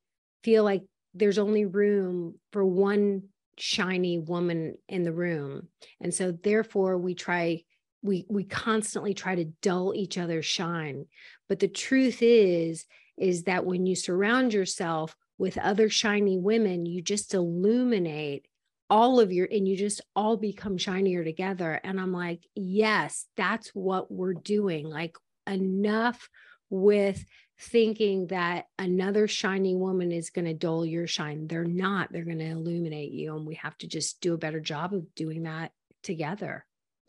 feel 0.44 0.62
like 0.62 0.82
there's 1.14 1.38
only 1.38 1.64
room 1.64 2.36
for 2.52 2.64
one 2.64 3.24
shiny 3.58 4.18
woman 4.18 4.76
in 4.88 5.02
the 5.02 5.12
room 5.12 5.68
and 6.00 6.12
so 6.12 6.32
therefore 6.32 6.96
we 6.96 7.14
try 7.14 7.62
we 8.02 8.26
we 8.28 8.44
constantly 8.44 9.14
try 9.14 9.34
to 9.34 9.44
dull 9.62 9.94
each 9.94 10.18
other's 10.18 10.46
shine. 10.46 11.06
But 11.48 11.60
the 11.60 11.68
truth 11.68 12.18
is 12.20 12.84
is 13.16 13.44
that 13.44 13.64
when 13.64 13.86
you 13.86 13.94
surround 13.94 14.52
yourself 14.52 15.16
with 15.38 15.58
other 15.58 15.88
shiny 15.88 16.38
women 16.38 16.86
you 16.86 17.02
just 17.02 17.34
illuminate 17.34 18.46
all 18.90 19.20
of 19.20 19.32
your 19.32 19.48
and 19.50 19.66
you 19.66 19.76
just 19.76 20.00
all 20.14 20.36
become 20.36 20.76
shinier 20.76 21.24
together. 21.24 21.80
And 21.84 22.00
i'm 22.00 22.12
like 22.12 22.42
yes 22.54 23.26
that's 23.36 23.68
what 23.68 24.10
we're 24.10 24.34
doing. 24.34 24.88
Like 24.88 25.16
enough 25.46 26.28
with 26.70 27.24
thinking 27.60 28.26
that 28.28 28.64
another 28.78 29.28
shiny 29.28 29.76
woman 29.76 30.10
is 30.10 30.30
going 30.30 30.46
to 30.46 30.54
dull 30.54 30.84
your 30.84 31.06
shine. 31.06 31.46
They're 31.46 31.64
not. 31.64 32.10
They're 32.10 32.24
going 32.24 32.38
to 32.38 32.46
illuminate 32.46 33.12
you 33.12 33.36
and 33.36 33.46
we 33.46 33.54
have 33.56 33.78
to 33.78 33.86
just 33.86 34.20
do 34.20 34.34
a 34.34 34.38
better 34.38 34.58
job 34.58 34.92
of 34.92 35.14
doing 35.14 35.44
that 35.44 35.70
together 36.02 36.64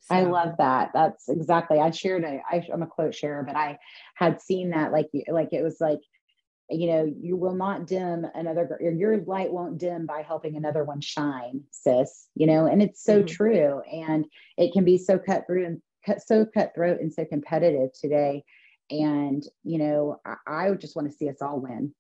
so. 0.06 0.16
I 0.16 0.24
love 0.24 0.56
that. 0.58 0.92
That's 0.94 1.30
exactly. 1.30 1.80
I 1.80 1.92
shared 1.92 2.24
a. 2.24 2.42
I, 2.50 2.66
I'm 2.74 2.84
a 2.84 2.88
quote 2.88 3.16
sharer, 3.16 3.44
but 3.44 3.56
I 3.56 3.80
had 4.16 4.42
seen 4.42 4.72
that 4.72 4.92
like 4.92 5.08
like 5.30 5.54
it 5.54 5.63
was 5.63 5.78
like, 5.80 6.00
you 6.70 6.88
know, 6.88 7.06
you 7.06 7.38
will 7.38 7.56
not 7.56 7.88
dim 7.88 8.26
another. 8.36 8.80
Your 8.82 9.24
light 9.24 9.52
won't 9.52 9.78
dim 9.78 10.06
by 10.06 10.22
helping 10.22 10.56
another 10.56 10.84
one 10.84 11.02
shine, 11.02 11.63
sis. 11.72 12.28
You 12.36 12.48
know, 12.48 12.66
and 12.66 12.82
it's 12.82 13.04
so 13.04 13.20
mm-hmm. 13.20 13.28
true. 13.28 13.82
And 13.92 14.26
it 14.58 14.74
can 14.74 14.84
be 14.84 14.98
so 14.98 15.18
cut 15.18 15.46
through 15.48 15.66
and 15.66 15.82
cut 16.06 16.22
so 16.22 16.46
cutthroat 16.46 17.00
and 17.00 17.13
so 17.13 17.24
competitive 17.26 17.89
today. 18.00 18.44
And 18.89 19.44
you 19.63 19.78
know, 19.78 20.20
I, 20.26 20.36
I 20.46 20.72
just 20.72 20.96
want 20.96 21.10
to 21.10 21.16
see 21.16 21.30
us 21.30 21.42
all 21.42 21.60
win. 21.62 21.94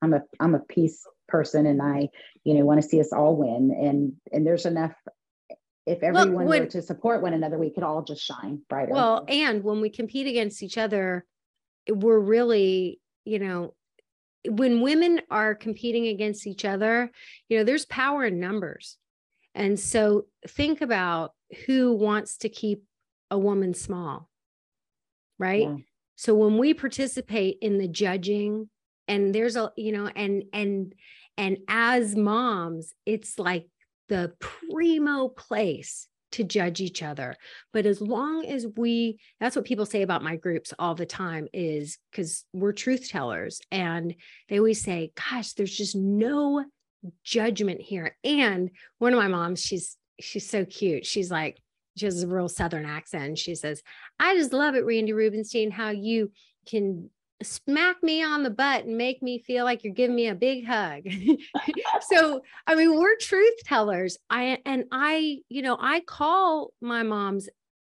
I'm 0.00 0.14
a 0.14 0.22
I'm 0.40 0.54
a 0.54 0.60
peace 0.60 1.04
person 1.28 1.66
and 1.66 1.82
I, 1.82 2.08
you 2.44 2.54
know, 2.54 2.64
want 2.64 2.80
to 2.80 2.88
see 2.88 3.00
us 3.00 3.12
all 3.12 3.36
win. 3.36 3.70
And 3.70 4.14
and 4.32 4.46
there's 4.46 4.64
enough 4.64 4.94
if 5.88 6.02
everyone 6.02 6.34
well, 6.34 6.46
when, 6.46 6.60
were 6.60 6.66
to 6.66 6.82
support 6.82 7.22
one 7.22 7.32
another, 7.32 7.58
we 7.58 7.70
could 7.70 7.82
all 7.82 8.02
just 8.02 8.22
shine 8.22 8.60
brighter. 8.68 8.92
Well, 8.92 9.24
and 9.26 9.64
when 9.64 9.80
we 9.80 9.90
compete 9.90 10.26
against 10.26 10.62
each 10.62 10.76
other, 10.76 11.24
we're 11.88 12.18
really, 12.18 13.00
you 13.24 13.38
know, 13.38 13.74
when 14.46 14.82
women 14.82 15.22
are 15.30 15.54
competing 15.54 16.08
against 16.08 16.46
each 16.46 16.64
other, 16.64 17.10
you 17.48 17.58
know, 17.58 17.64
there's 17.64 17.86
power 17.86 18.24
in 18.24 18.38
numbers. 18.38 18.98
And 19.54 19.80
so 19.80 20.26
think 20.46 20.80
about 20.82 21.32
who 21.66 21.94
wants 21.94 22.38
to 22.38 22.48
keep 22.48 22.84
a 23.30 23.38
woman 23.38 23.74
small, 23.74 24.28
right? 25.38 25.62
Yeah. 25.62 25.76
So 26.16 26.34
when 26.34 26.58
we 26.58 26.74
participate 26.74 27.58
in 27.62 27.78
the 27.78 27.88
judging, 27.88 28.68
and 29.06 29.34
there's 29.34 29.56
a, 29.56 29.72
you 29.76 29.92
know, 29.92 30.06
and, 30.06 30.44
and, 30.52 30.94
and 31.36 31.58
as 31.66 32.14
moms, 32.14 32.92
it's 33.06 33.38
like 33.38 33.68
the 34.08 34.32
primo 34.40 35.28
place 35.28 36.08
to 36.32 36.44
judge 36.44 36.80
each 36.80 37.02
other. 37.02 37.34
But 37.72 37.86
as 37.86 38.00
long 38.00 38.44
as 38.44 38.66
we 38.76 39.18
that's 39.40 39.56
what 39.56 39.64
people 39.64 39.86
say 39.86 40.02
about 40.02 40.22
my 40.22 40.36
groups 40.36 40.74
all 40.78 40.94
the 40.94 41.06
time 41.06 41.48
is 41.52 41.98
because 42.10 42.44
we're 42.52 42.72
truth 42.72 43.08
tellers 43.08 43.60
and 43.70 44.14
they 44.48 44.58
always 44.58 44.82
say 44.82 45.12
gosh 45.14 45.52
there's 45.54 45.76
just 45.76 45.96
no 45.96 46.64
judgment 47.24 47.80
here. 47.80 48.16
And 48.24 48.70
one 48.98 49.12
of 49.12 49.18
my 49.18 49.28
moms 49.28 49.62
she's 49.62 49.96
she's 50.20 50.48
so 50.48 50.64
cute. 50.64 51.06
She's 51.06 51.30
like 51.30 51.58
she 51.98 52.06
has 52.06 52.22
a 52.22 52.28
real 52.28 52.48
southern 52.48 52.86
accent 52.86 53.38
she 53.38 53.54
says 53.54 53.82
i 54.20 54.36
just 54.36 54.52
love 54.52 54.74
it 54.74 54.84
randi 54.84 55.12
rubenstein 55.12 55.70
how 55.70 55.90
you 55.90 56.30
can 56.66 57.10
smack 57.42 58.02
me 58.02 58.22
on 58.22 58.42
the 58.42 58.50
butt 58.50 58.84
and 58.84 58.96
make 58.96 59.22
me 59.22 59.38
feel 59.38 59.64
like 59.64 59.84
you're 59.84 59.94
giving 59.94 60.16
me 60.16 60.28
a 60.28 60.34
big 60.34 60.66
hug. 60.66 61.02
so, 62.08 62.42
I 62.66 62.74
mean, 62.74 62.98
we're 62.98 63.16
truth 63.16 63.54
tellers. 63.64 64.18
I 64.28 64.58
and 64.64 64.84
I, 64.90 65.38
you 65.48 65.62
know, 65.62 65.76
I 65.80 66.00
call 66.00 66.72
my 66.80 67.02
moms 67.02 67.48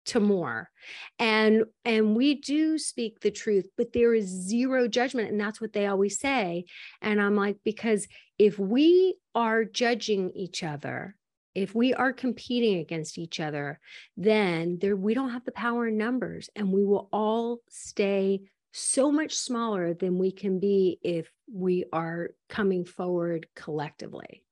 to 0.05 0.19
more 0.19 0.71
and 1.19 1.65
and 1.85 2.15
we 2.15 2.33
do 2.35 2.79
speak 2.79 3.19
the 3.19 3.29
truth 3.29 3.67
but 3.77 3.93
there 3.93 4.13
is 4.13 4.25
zero 4.25 4.87
judgment 4.87 5.29
and 5.29 5.39
that's 5.39 5.61
what 5.61 5.71
they 5.71 5.85
always 5.85 6.19
say 6.19 6.65
and 7.01 7.21
i'm 7.21 7.35
like 7.35 7.57
because 7.63 8.07
if 8.39 8.57
we 8.57 9.15
are 9.35 9.65
judging 9.65 10.31
each 10.31 10.63
other 10.63 11.15
if 11.53 11.75
we 11.75 11.93
are 11.93 12.11
competing 12.11 12.79
against 12.79 13.19
each 13.19 13.39
other 13.39 13.79
then 14.17 14.79
there 14.79 14.95
we 14.95 15.13
don't 15.13 15.31
have 15.31 15.45
the 15.45 15.51
power 15.51 15.87
in 15.87 15.97
numbers 15.97 16.49
and 16.55 16.71
we 16.71 16.83
will 16.83 17.07
all 17.11 17.59
stay 17.69 18.41
so 18.71 19.11
much 19.11 19.35
smaller 19.35 19.93
than 19.93 20.17
we 20.17 20.31
can 20.31 20.59
be 20.59 20.99
if 21.01 21.29
we 21.51 21.85
are 21.91 22.29
coming 22.47 22.85
forward 22.85 23.47
collectively. 23.55 24.43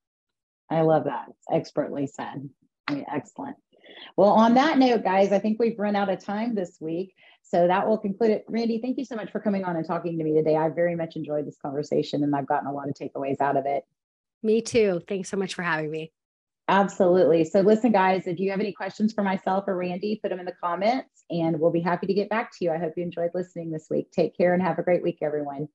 I 0.69 0.81
love 0.81 1.05
that. 1.05 1.25
It's 1.29 1.45
expertly 1.51 2.07
said. 2.07 2.49
I 2.87 2.95
mean, 2.95 3.05
excellent. 3.11 3.57
Well, 4.15 4.29
on 4.29 4.55
that 4.55 4.77
note, 4.77 5.03
guys, 5.03 5.31
I 5.31 5.39
think 5.39 5.59
we've 5.59 5.79
run 5.79 5.95
out 5.95 6.09
of 6.09 6.23
time 6.23 6.55
this 6.55 6.77
week. 6.79 7.13
So 7.43 7.67
that 7.67 7.87
will 7.87 7.97
conclude 7.97 8.31
it. 8.31 8.45
Randi, 8.49 8.79
thank 8.81 8.97
you 8.97 9.05
so 9.05 9.15
much 9.15 9.31
for 9.31 9.39
coming 9.39 9.63
on 9.63 9.77
and 9.77 9.87
talking 9.87 10.17
to 10.17 10.23
me 10.23 10.33
today. 10.33 10.57
I 10.57 10.69
very 10.69 10.95
much 10.95 11.15
enjoyed 11.15 11.47
this 11.47 11.57
conversation 11.61 12.23
and 12.23 12.35
I've 12.35 12.47
gotten 12.47 12.67
a 12.67 12.73
lot 12.73 12.89
of 12.89 12.95
takeaways 12.95 13.39
out 13.39 13.55
of 13.55 13.65
it. 13.65 13.83
Me 14.43 14.61
too. 14.61 15.01
Thanks 15.07 15.29
so 15.29 15.37
much 15.37 15.53
for 15.53 15.63
having 15.63 15.89
me. 15.89 16.11
Absolutely. 16.69 17.45
So, 17.45 17.61
listen, 17.61 17.93
guys, 17.93 18.27
if 18.27 18.39
you 18.39 18.51
have 18.51 18.59
any 18.59 18.73
questions 18.73 19.13
for 19.13 19.23
myself 19.23 19.63
or 19.67 19.77
Randi, 19.77 20.19
put 20.21 20.29
them 20.29 20.39
in 20.39 20.45
the 20.45 20.51
comments 20.51 21.23
and 21.29 21.59
we'll 21.59 21.71
be 21.71 21.79
happy 21.79 22.07
to 22.07 22.13
get 22.13 22.29
back 22.29 22.51
to 22.57 22.65
you. 22.65 22.71
I 22.71 22.77
hope 22.77 22.93
you 22.97 23.03
enjoyed 23.03 23.31
listening 23.33 23.71
this 23.71 23.87
week. 23.89 24.11
Take 24.11 24.35
care 24.35 24.53
and 24.53 24.61
have 24.61 24.77
a 24.77 24.83
great 24.83 25.01
week, 25.01 25.19
everyone. 25.21 25.69